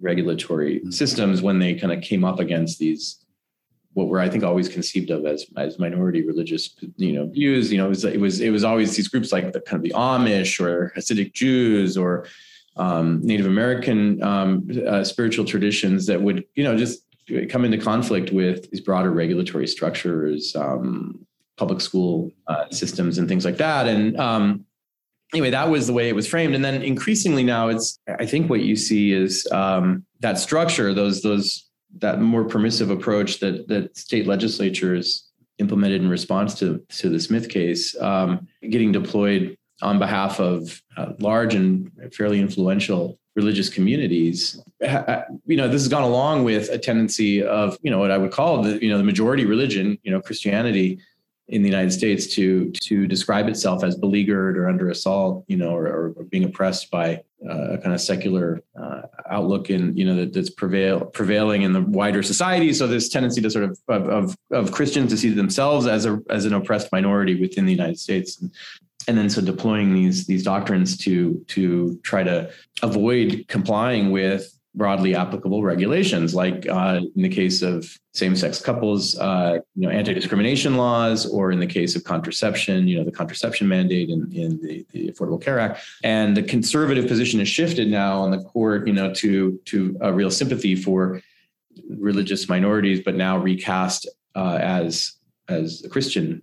regulatory 0.00 0.80
mm-hmm. 0.80 0.90
systems 0.90 1.42
when 1.42 1.58
they 1.58 1.74
kind 1.74 1.92
of 1.92 2.02
came 2.02 2.24
up 2.24 2.40
against 2.40 2.78
these 2.78 3.24
what 3.94 4.08
were 4.08 4.20
I 4.20 4.28
think 4.28 4.44
always 4.44 4.68
conceived 4.68 5.10
of 5.10 5.24
as 5.24 5.46
as 5.56 5.78
minority 5.78 6.26
religious 6.26 6.76
you 6.96 7.12
know 7.12 7.26
views. 7.26 7.72
You 7.72 7.78
know, 7.78 7.86
it 7.86 7.90
was 7.90 8.04
it 8.04 8.20
was 8.20 8.40
it 8.40 8.50
was 8.50 8.64
always 8.64 8.94
these 8.96 9.08
groups 9.08 9.32
like 9.32 9.52
the 9.52 9.60
kind 9.60 9.76
of 9.76 9.82
the 9.82 9.96
Amish 9.96 10.60
or 10.60 10.92
Hasidic 10.96 11.32
Jews 11.32 11.96
or 11.96 12.26
um, 12.76 13.20
Native 13.22 13.46
American 13.46 14.22
um, 14.22 14.68
uh, 14.86 15.04
spiritual 15.04 15.44
traditions 15.44 16.06
that 16.06 16.20
would 16.20 16.44
you 16.54 16.64
know 16.64 16.76
just 16.76 17.04
come 17.48 17.64
into 17.64 17.78
conflict 17.78 18.32
with 18.32 18.70
these 18.70 18.80
broader 18.80 19.10
regulatory 19.10 19.66
structures, 19.66 20.54
um, 20.56 21.24
public 21.56 21.80
school 21.80 22.32
uh, 22.48 22.68
systems, 22.70 23.16
and 23.18 23.28
things 23.28 23.44
like 23.44 23.56
that. 23.58 23.86
And 23.86 24.18
um, 24.18 24.66
anyway, 25.34 25.50
that 25.50 25.68
was 25.68 25.88
the 25.88 25.92
way 25.92 26.08
it 26.08 26.14
was 26.14 26.28
framed. 26.28 26.54
And 26.54 26.64
then 26.64 26.80
increasingly 26.82 27.42
now, 27.42 27.68
it's 27.68 27.98
I 28.08 28.24
think 28.24 28.48
what 28.48 28.60
you 28.60 28.76
see 28.76 29.12
is 29.12 29.46
um, 29.50 30.06
that 30.20 30.38
structure, 30.38 30.94
those 30.94 31.22
those 31.22 31.68
that 31.98 32.20
more 32.20 32.44
permissive 32.44 32.90
approach 32.90 33.40
that 33.40 33.68
that 33.68 33.96
state 33.96 34.26
legislatures 34.26 35.28
implemented 35.58 36.00
in 36.00 36.08
response 36.08 36.54
to 36.60 36.80
to 37.00 37.08
the 37.08 37.20
Smith 37.20 37.48
case, 37.48 38.00
um, 38.00 38.46
getting 38.62 38.92
deployed 38.92 39.56
on 39.82 39.98
behalf 39.98 40.38
of 40.38 40.80
uh, 40.96 41.12
large 41.18 41.54
and 41.54 41.90
fairly 42.12 42.40
influential 42.40 43.18
religious 43.36 43.68
communities 43.68 44.62
you 44.80 45.56
know 45.56 45.66
this 45.66 45.82
has 45.82 45.88
gone 45.88 46.04
along 46.04 46.44
with 46.44 46.70
a 46.70 46.78
tendency 46.78 47.42
of 47.42 47.76
you 47.82 47.90
know 47.90 47.98
what 47.98 48.12
i 48.12 48.16
would 48.16 48.30
call 48.30 48.62
the 48.62 48.80
you 48.80 48.88
know 48.88 48.96
the 48.96 49.02
majority 49.02 49.44
religion 49.44 49.98
you 50.04 50.10
know 50.12 50.20
christianity 50.20 51.00
in 51.48 51.62
the 51.62 51.68
United 51.68 51.92
States 51.92 52.26
to 52.34 52.70
to 52.70 53.06
describe 53.06 53.48
itself 53.48 53.84
as 53.84 53.96
beleaguered 53.96 54.56
or 54.56 54.68
under 54.68 54.88
assault, 54.88 55.44
you 55.46 55.56
know, 55.56 55.74
or, 55.74 56.14
or 56.16 56.24
being 56.24 56.44
oppressed 56.44 56.90
by 56.90 57.22
uh, 57.48 57.72
a 57.72 57.78
kind 57.78 57.94
of 57.94 58.00
secular 58.00 58.62
uh, 58.80 59.02
outlook 59.30 59.68
in 59.68 59.94
you 59.96 60.06
know 60.06 60.16
that, 60.16 60.32
that's 60.32 60.50
prevail 60.50 61.04
prevailing 61.04 61.62
in 61.62 61.72
the 61.72 61.82
wider 61.82 62.22
society. 62.22 62.72
So 62.72 62.86
this 62.86 63.10
tendency 63.10 63.42
to 63.42 63.50
sort 63.50 63.64
of, 63.64 63.78
of 63.88 64.08
of 64.08 64.36
of 64.50 64.72
Christians 64.72 65.10
to 65.10 65.18
see 65.18 65.30
themselves 65.30 65.86
as 65.86 66.06
a 66.06 66.20
as 66.30 66.46
an 66.46 66.54
oppressed 66.54 66.90
minority 66.92 67.38
within 67.40 67.66
the 67.66 67.72
United 67.72 67.98
States. 67.98 68.40
And, 68.40 68.50
and 69.06 69.18
then 69.18 69.28
so 69.28 69.42
deploying 69.42 69.92
these 69.92 70.26
these 70.26 70.42
doctrines 70.42 70.96
to 70.98 71.44
to 71.48 72.00
try 72.02 72.22
to 72.22 72.50
avoid 72.82 73.44
complying 73.48 74.10
with 74.10 74.53
broadly 74.74 75.14
applicable 75.14 75.62
regulations, 75.62 76.34
like 76.34 76.68
uh, 76.68 77.00
in 77.14 77.22
the 77.22 77.28
case 77.28 77.62
of 77.62 77.96
same-sex 78.12 78.60
couples, 78.60 79.16
uh, 79.18 79.58
you 79.76 79.82
know, 79.82 79.90
anti-discrimination 79.90 80.76
laws, 80.76 81.26
or 81.26 81.52
in 81.52 81.60
the 81.60 81.66
case 81.66 81.94
of 81.94 82.02
contraception, 82.02 82.88
you 82.88 82.98
know, 82.98 83.04
the 83.04 83.12
contraception 83.12 83.68
mandate 83.68 84.08
in, 84.10 84.30
in 84.32 84.60
the, 84.60 84.84
the 84.90 85.10
Affordable 85.10 85.40
Care 85.40 85.60
Act. 85.60 85.80
And 86.02 86.36
the 86.36 86.42
conservative 86.42 87.06
position 87.06 87.38
has 87.38 87.48
shifted 87.48 87.88
now 87.88 88.20
on 88.20 88.30
the 88.30 88.42
court, 88.42 88.86
you 88.86 88.92
know, 88.92 89.12
to 89.14 89.60
to 89.66 89.96
a 90.00 90.12
real 90.12 90.30
sympathy 90.30 90.74
for 90.74 91.20
religious 91.88 92.48
minorities, 92.48 93.00
but 93.04 93.14
now 93.14 93.38
recast 93.38 94.08
uh, 94.34 94.58
as 94.60 95.12
as 95.48 95.84
a 95.84 95.88
Christian 95.88 96.42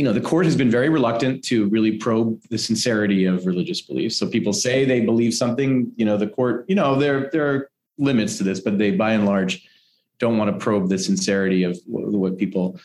you 0.00 0.04
know 0.06 0.12
the 0.12 0.20
court 0.20 0.46
has 0.46 0.56
been 0.56 0.70
very 0.70 0.88
reluctant 0.88 1.44
to 1.44 1.68
really 1.68 1.98
probe 1.98 2.40
the 2.48 2.58
sincerity 2.58 3.26
of 3.26 3.46
religious 3.46 3.80
beliefs 3.82 4.16
so 4.16 4.26
people 4.26 4.52
say 4.52 4.84
they 4.84 5.00
believe 5.00 5.34
something 5.34 5.92
you 5.96 6.06
know 6.06 6.16
the 6.16 6.26
court 6.26 6.64
you 6.68 6.74
know 6.74 6.98
there 6.98 7.28
there 7.32 7.46
are 7.50 7.70
limits 7.98 8.38
to 8.38 8.44
this 8.44 8.60
but 8.60 8.78
they 8.78 8.90
by 8.90 9.12
and 9.12 9.26
large 9.26 9.68
don't 10.20 10.38
want 10.38 10.52
to 10.52 10.62
probe 10.62 10.88
the 10.88 10.98
sincerity 10.98 11.64
of 11.64 11.76
what, 11.86 12.38
people 12.38 12.78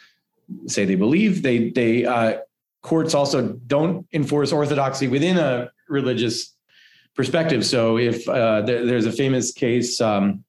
say 0.68 0.86
they 0.86 0.96
believe. 0.96 1.44
They 1.44 1.70
they 1.70 2.06
uh, 2.06 2.40
courts 2.82 3.14
also 3.14 3.50
don't 3.68 4.08
enforce 4.14 4.52
orthodoxy 4.52 5.08
within 5.08 5.38
a 5.38 5.70
religious 5.88 6.56
perspective. 7.16 7.66
So 7.66 7.98
if 7.98 8.28
uh, 8.28 8.62
there, 8.62 8.86
there's 8.86 9.06
a 9.06 9.12
famous 9.12 9.52
case 9.52 10.02
um, 10.02 10.44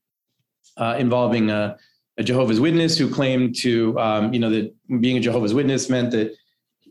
uh, 0.77 0.97
involving 0.99 1.51
a, 1.51 1.77
a, 2.19 2.23
Jehovah's 2.23 2.61
Witness 2.61 2.99
who 2.99 3.09
claimed 3.09 3.57
to, 3.61 3.99
um, 3.99 4.35
you 4.35 4.41
know, 4.41 4.51
that 4.51 4.75
being 5.01 5.17
a 5.17 5.21
Jehovah's 5.21 5.55
Witness 5.55 5.89
meant 5.89 6.11
that 6.11 6.35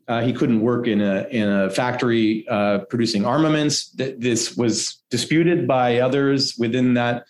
uh, 0.07 0.21
he 0.21 0.33
couldn't 0.33 0.61
work 0.61 0.87
in 0.87 1.01
a 1.01 1.27
in 1.31 1.49
a 1.49 1.69
factory 1.69 2.47
uh, 2.47 2.79
producing 2.89 3.25
armaments. 3.25 3.89
That 3.91 4.21
this 4.21 4.55
was 4.55 5.01
disputed 5.09 5.67
by 5.67 5.99
others 5.99 6.55
within 6.57 6.93
that 6.93 7.25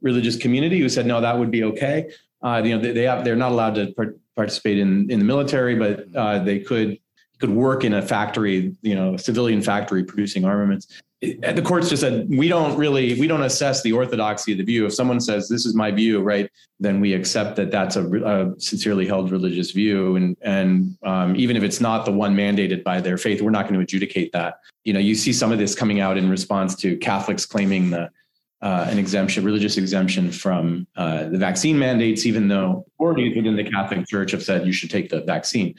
religious 0.00 0.36
community 0.36 0.80
who 0.80 0.88
said 0.88 1.06
no, 1.06 1.20
that 1.20 1.38
would 1.38 1.50
be 1.50 1.64
okay. 1.64 2.10
Uh, 2.42 2.62
you 2.64 2.74
know, 2.74 2.82
they, 2.82 2.92
they 2.92 3.02
have, 3.02 3.24
they're 3.24 3.36
not 3.36 3.52
allowed 3.52 3.74
to 3.74 3.92
par- 3.92 4.14
participate 4.36 4.78
in 4.78 5.10
in 5.10 5.18
the 5.18 5.24
military, 5.24 5.74
but 5.74 6.06
uh, 6.14 6.38
they 6.38 6.60
could 6.60 6.98
could 7.38 7.50
work 7.50 7.84
in 7.84 7.94
a 7.94 8.02
factory, 8.02 8.76
you 8.82 8.94
know, 8.94 9.14
a 9.14 9.18
civilian 9.18 9.62
factory 9.62 10.04
producing 10.04 10.44
armaments 10.44 10.86
the 11.20 11.62
courts 11.62 11.90
just 11.90 12.00
said 12.00 12.26
we 12.30 12.48
don't 12.48 12.76
really 12.78 13.18
we 13.20 13.26
don't 13.26 13.42
assess 13.42 13.82
the 13.82 13.92
orthodoxy 13.92 14.52
of 14.52 14.58
the 14.58 14.64
view. 14.64 14.86
If 14.86 14.94
someone 14.94 15.20
says 15.20 15.48
this 15.48 15.66
is 15.66 15.74
my 15.74 15.90
view 15.90 16.22
right 16.22 16.50
then 16.78 16.98
we 16.98 17.12
accept 17.12 17.56
that 17.56 17.70
that's 17.70 17.96
a, 17.96 18.06
a 18.24 18.58
sincerely 18.58 19.06
held 19.06 19.30
religious 19.30 19.70
view. 19.70 20.16
And 20.16 20.36
and 20.40 20.96
um, 21.02 21.36
even 21.36 21.56
if 21.56 21.62
it's 21.62 21.80
not 21.80 22.06
the 22.06 22.12
one 22.12 22.34
mandated 22.34 22.82
by 22.82 23.02
their 23.02 23.18
faith 23.18 23.42
we're 23.42 23.50
not 23.50 23.64
going 23.64 23.74
to 23.74 23.80
adjudicate 23.80 24.32
that. 24.32 24.60
You 24.84 24.94
know 24.94 25.00
you 25.00 25.14
see 25.14 25.32
some 25.32 25.52
of 25.52 25.58
this 25.58 25.74
coming 25.74 26.00
out 26.00 26.16
in 26.16 26.30
response 26.30 26.74
to 26.76 26.96
catholics 26.96 27.44
claiming 27.44 27.90
the 27.90 28.10
uh, 28.62 28.86
an 28.90 28.98
exemption, 28.98 29.44
religious 29.44 29.78
exemption 29.78 30.30
from 30.30 30.86
uh, 30.96 31.24
the 31.24 31.38
vaccine 31.38 31.78
mandates, 31.78 32.26
even 32.26 32.48
though 32.48 32.84
authorities 32.94 33.34
within 33.34 33.56
the 33.56 33.64
Catholic 33.64 34.06
Church 34.06 34.32
have 34.32 34.42
said 34.42 34.66
you 34.66 34.72
should 34.72 34.90
take 34.90 35.08
the 35.08 35.22
vaccine. 35.22 35.74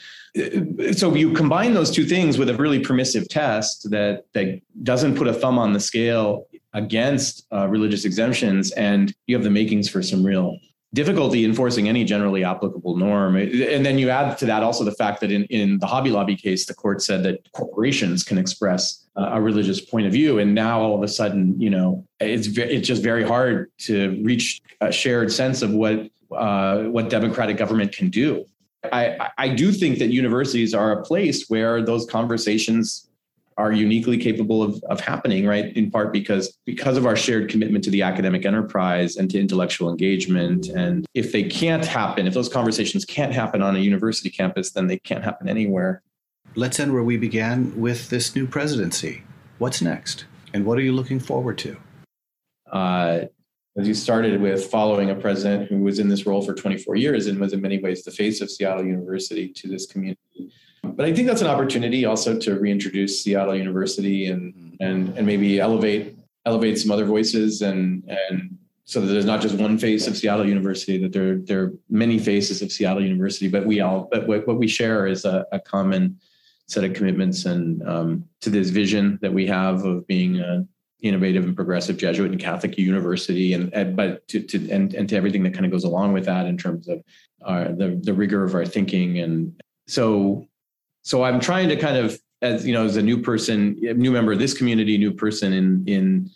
So 0.93 1.13
you 1.13 1.33
combine 1.33 1.73
those 1.73 1.91
two 1.91 2.05
things 2.05 2.37
with 2.37 2.49
a 2.49 2.55
really 2.55 2.79
permissive 2.79 3.29
test 3.29 3.89
that 3.91 4.25
that 4.33 4.61
doesn't 4.83 5.15
put 5.15 5.27
a 5.27 5.33
thumb 5.33 5.59
on 5.59 5.73
the 5.73 5.79
scale 5.79 6.47
against 6.73 7.45
uh, 7.51 7.67
religious 7.67 8.05
exemptions, 8.05 8.71
and 8.71 9.13
you 9.27 9.35
have 9.35 9.43
the 9.43 9.49
makings 9.49 9.89
for 9.89 10.01
some 10.01 10.25
real 10.25 10.57
difficulty 10.93 11.45
enforcing 11.45 11.87
any 11.87 12.03
generally 12.03 12.43
applicable 12.43 12.97
norm. 12.97 13.37
And 13.37 13.85
then 13.85 13.97
you 13.97 14.09
add 14.09 14.37
to 14.39 14.45
that 14.45 14.61
also 14.61 14.83
the 14.83 14.91
fact 14.91 15.21
that 15.21 15.31
in, 15.31 15.45
in 15.45 15.79
the 15.79 15.87
Hobby 15.87 16.09
Lobby 16.09 16.35
case, 16.35 16.65
the 16.65 16.73
court 16.73 17.01
said 17.01 17.23
that 17.23 17.49
corporations 17.53 18.23
can 18.23 18.37
express 18.37 19.07
uh, 19.15 19.29
a 19.31 19.41
religious 19.41 19.79
point 19.79 20.05
of 20.05 20.11
view. 20.11 20.39
And 20.39 20.53
now 20.53 20.81
all 20.81 20.95
of 20.95 21.03
a 21.03 21.07
sudden, 21.07 21.59
you 21.59 21.69
know, 21.69 22.05
it's, 22.19 22.47
it's 22.57 22.87
just 22.87 23.01
very 23.01 23.23
hard 23.23 23.71
to 23.79 24.21
reach 24.23 24.61
a 24.81 24.91
shared 24.91 25.31
sense 25.31 25.61
of 25.61 25.71
what, 25.71 26.09
uh, 26.35 26.83
what 26.83 27.09
democratic 27.09 27.57
government 27.57 27.93
can 27.93 28.09
do. 28.09 28.45
I, 28.91 29.29
I 29.37 29.49
do 29.49 29.71
think 29.71 29.99
that 29.99 30.07
universities 30.07 30.73
are 30.73 30.91
a 30.91 31.03
place 31.03 31.45
where 31.49 31.83
those 31.83 32.05
conversations 32.05 33.10
are 33.61 33.71
uniquely 33.71 34.17
capable 34.17 34.63
of, 34.63 34.83
of 34.85 34.99
happening, 34.99 35.45
right? 35.45 35.77
In 35.77 35.91
part 35.91 36.11
because 36.11 36.57
because 36.65 36.97
of 36.97 37.05
our 37.05 37.15
shared 37.15 37.47
commitment 37.47 37.83
to 37.83 37.91
the 37.91 38.01
academic 38.01 38.43
enterprise 38.43 39.17
and 39.17 39.29
to 39.29 39.39
intellectual 39.39 39.89
engagement. 39.89 40.67
And 40.69 41.05
if 41.13 41.31
they 41.31 41.43
can't 41.43 41.85
happen, 41.85 42.25
if 42.25 42.33
those 42.33 42.49
conversations 42.49 43.05
can't 43.05 43.31
happen 43.31 43.61
on 43.61 43.75
a 43.75 43.79
university 43.79 44.31
campus, 44.31 44.71
then 44.71 44.87
they 44.87 44.97
can't 44.97 45.23
happen 45.23 45.47
anywhere. 45.47 46.01
Let's 46.55 46.79
end 46.79 46.91
where 46.91 47.03
we 47.03 47.17
began 47.17 47.79
with 47.79 48.09
this 48.09 48.35
new 48.35 48.47
presidency. 48.47 49.23
What's 49.59 49.79
next? 49.79 50.25
And 50.53 50.65
what 50.65 50.79
are 50.79 50.81
you 50.81 50.91
looking 50.91 51.19
forward 51.19 51.59
to? 51.59 51.77
Uh, 52.71 53.19
as 53.77 53.87
you 53.87 53.93
started 53.93 54.41
with 54.41 54.65
following 54.65 55.11
a 55.11 55.15
president 55.15 55.69
who 55.69 55.77
was 55.83 55.99
in 55.99 56.09
this 56.09 56.25
role 56.25 56.41
for 56.41 56.55
24 56.55 56.95
years 56.95 57.27
and 57.27 57.39
was 57.39 57.53
in 57.53 57.61
many 57.61 57.77
ways 57.77 58.03
the 58.03 58.11
face 58.11 58.41
of 58.41 58.49
Seattle 58.49 58.85
University 58.85 59.49
to 59.49 59.67
this 59.67 59.85
community 59.85 60.51
but 60.83 61.05
I 61.05 61.13
think 61.13 61.27
that's 61.27 61.41
an 61.41 61.47
opportunity 61.47 62.05
also 62.05 62.37
to 62.39 62.59
reintroduce 62.59 63.23
Seattle 63.23 63.55
University 63.55 64.27
and 64.27 64.77
and 64.79 65.17
and 65.17 65.25
maybe 65.25 65.59
elevate 65.59 66.15
elevate 66.45 66.79
some 66.79 66.91
other 66.91 67.05
voices 67.05 67.61
and 67.61 68.03
and 68.07 68.57
so 68.85 68.99
that 68.99 69.07
there's 69.07 69.25
not 69.25 69.41
just 69.41 69.55
one 69.55 69.77
face 69.77 70.05
of 70.05 70.17
Seattle 70.17 70.45
University, 70.45 70.97
that 70.97 71.13
there 71.13 71.37
there 71.37 71.61
are 71.63 71.73
many 71.89 72.19
faces 72.19 72.61
of 72.61 72.71
Seattle 72.71 73.03
University, 73.03 73.47
but 73.47 73.65
we 73.65 73.79
all 73.79 74.09
but 74.11 74.27
what, 74.27 74.47
what 74.47 74.57
we 74.57 74.67
share 74.67 75.07
is 75.07 75.23
a, 75.23 75.45
a 75.51 75.59
common 75.59 76.19
set 76.67 76.83
of 76.83 76.93
commitments 76.93 77.45
and 77.45 77.87
um, 77.87 78.25
to 78.41 78.49
this 78.49 78.69
vision 78.69 79.19
that 79.21 79.33
we 79.33 79.45
have 79.47 79.85
of 79.85 80.05
being 80.07 80.39
a 80.39 80.65
innovative 81.01 81.43
and 81.43 81.55
progressive 81.55 81.97
Jesuit 81.97 82.31
and 82.31 82.39
Catholic 82.39 82.77
university, 82.77 83.53
and, 83.53 83.73
and 83.73 83.95
but 83.95 84.27
to, 84.27 84.41
to 84.41 84.69
and 84.69 84.93
and 84.93 85.07
to 85.09 85.15
everything 85.15 85.43
that 85.43 85.53
kind 85.53 85.65
of 85.65 85.71
goes 85.71 85.83
along 85.83 86.13
with 86.13 86.25
that 86.25 86.45
in 86.45 86.57
terms 86.57 86.87
of 86.87 87.03
our, 87.43 87.71
the 87.71 87.99
the 88.03 88.13
rigor 88.13 88.43
of 88.43 88.55
our 88.55 88.65
thinking 88.65 89.19
and 89.19 89.61
so 89.87 90.47
so 91.03 91.23
I'm 91.23 91.39
trying 91.39 91.69
to 91.69 91.75
kind 91.75 91.97
of, 91.97 92.19
as 92.41 92.65
you 92.65 92.73
know, 92.73 92.85
as 92.85 92.97
a 92.97 93.01
new 93.01 93.21
person, 93.21 93.77
new 93.79 94.11
member 94.11 94.31
of 94.31 94.39
this 94.39 94.53
community, 94.53 94.97
new 94.97 95.13
person 95.13 95.53
in 95.53 95.83
in 95.87 96.29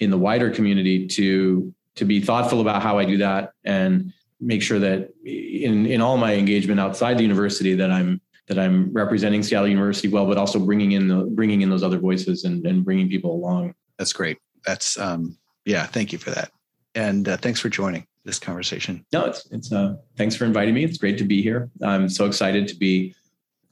in 0.00 0.10
the 0.10 0.18
wider 0.18 0.50
community, 0.50 1.06
to 1.06 1.72
to 1.96 2.04
be 2.04 2.20
thoughtful 2.20 2.60
about 2.60 2.82
how 2.82 2.98
I 2.98 3.04
do 3.04 3.18
that 3.18 3.52
and 3.64 4.12
make 4.40 4.62
sure 4.62 4.78
that 4.78 5.10
in 5.24 5.86
in 5.86 6.00
all 6.00 6.16
my 6.16 6.34
engagement 6.34 6.80
outside 6.80 7.18
the 7.18 7.22
university 7.22 7.74
that 7.74 7.90
I'm 7.90 8.20
that 8.48 8.58
I'm 8.58 8.92
representing 8.92 9.42
Seattle 9.42 9.68
University 9.68 10.08
well, 10.08 10.26
but 10.26 10.36
also 10.36 10.58
bringing 10.58 10.92
in 10.92 11.08
the 11.08 11.24
bringing 11.24 11.62
in 11.62 11.70
those 11.70 11.82
other 11.82 11.98
voices 11.98 12.44
and 12.44 12.64
and 12.66 12.84
bringing 12.84 13.08
people 13.08 13.32
along. 13.32 13.74
That's 13.98 14.12
great. 14.12 14.38
That's 14.66 14.98
um 14.98 15.36
yeah. 15.64 15.86
Thank 15.86 16.12
you 16.12 16.18
for 16.18 16.30
that, 16.30 16.50
and 16.94 17.28
uh, 17.28 17.36
thanks 17.36 17.60
for 17.60 17.68
joining 17.68 18.06
this 18.24 18.38
conversation. 18.38 19.04
No, 19.12 19.26
it's 19.26 19.46
it's 19.50 19.72
uh 19.72 19.96
thanks 20.16 20.34
for 20.34 20.44
inviting 20.44 20.74
me. 20.74 20.84
It's 20.84 20.98
great 20.98 21.18
to 21.18 21.24
be 21.24 21.42
here. 21.42 21.70
I'm 21.82 22.08
so 22.08 22.24
excited 22.26 22.66
to 22.68 22.76
be 22.76 23.14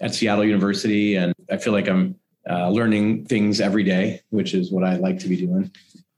at 0.00 0.14
Seattle 0.14 0.44
University, 0.44 1.16
and 1.16 1.34
I 1.50 1.56
feel 1.56 1.72
like 1.72 1.88
I'm 1.88 2.16
uh, 2.48 2.70
learning 2.70 3.26
things 3.26 3.60
every 3.60 3.84
day, 3.84 4.22
which 4.30 4.54
is 4.54 4.70
what 4.70 4.84
I 4.84 4.96
like 4.96 5.18
to 5.20 5.28
be 5.28 5.36
doing. 5.36 5.70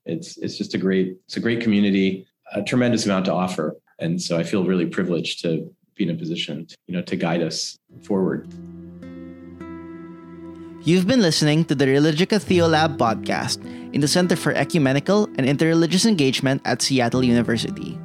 It's 0.07 0.37
it's 0.39 0.57
just 0.57 0.75
a 0.75 0.79
great 0.79 1.17
it's 1.27 1.37
a 1.37 1.41
great 1.41 1.61
community, 1.61 2.27
a 2.53 2.63
tremendous 2.63 3.05
amount 3.07 3.27
to 3.27 3.33
offer, 3.33 3.77
and 3.99 4.21
so 4.21 4.39
I 4.39 4.43
feel 4.43 4.65
really 4.65 4.87
privileged 4.87 5.43
to 5.43 5.73
be 5.95 6.05
in 6.05 6.11
a 6.11 6.19
position, 6.19 6.67
to, 6.67 6.77
you 6.87 6.95
know, 6.95 7.03
to 7.03 7.17
guide 7.17 7.43
us 7.43 7.79
forward. 8.03 8.49
You've 10.83 11.07
been 11.07 11.21
listening 11.21 11.67
to 11.67 11.75
the 11.75 11.85
Religica 11.85 12.41
Theolab 12.41 12.97
podcast 12.97 13.61
in 13.93 14.01
the 14.01 14.09
Center 14.09 14.35
for 14.35 14.53
Ecumenical 14.53 15.25
and 15.37 15.45
Interreligious 15.45 16.07
Engagement 16.07 16.63
at 16.65 16.81
Seattle 16.81 17.23
University. 17.23 18.01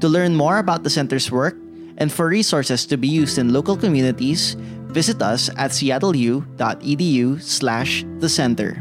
To 0.00 0.08
learn 0.08 0.34
more 0.34 0.56
about 0.56 0.84
the 0.84 0.90
center's 0.90 1.30
work 1.30 1.54
and 1.98 2.10
for 2.10 2.26
resources 2.26 2.86
to 2.86 2.96
be 2.96 3.08
used 3.08 3.36
in 3.36 3.52
local 3.52 3.76
communities, 3.76 4.56
visit 4.94 5.20
us 5.20 5.50
at 5.58 5.74
seattleu.edu 5.74 7.42
slash 7.42 8.06
the 8.20 8.28
center. 8.28 8.78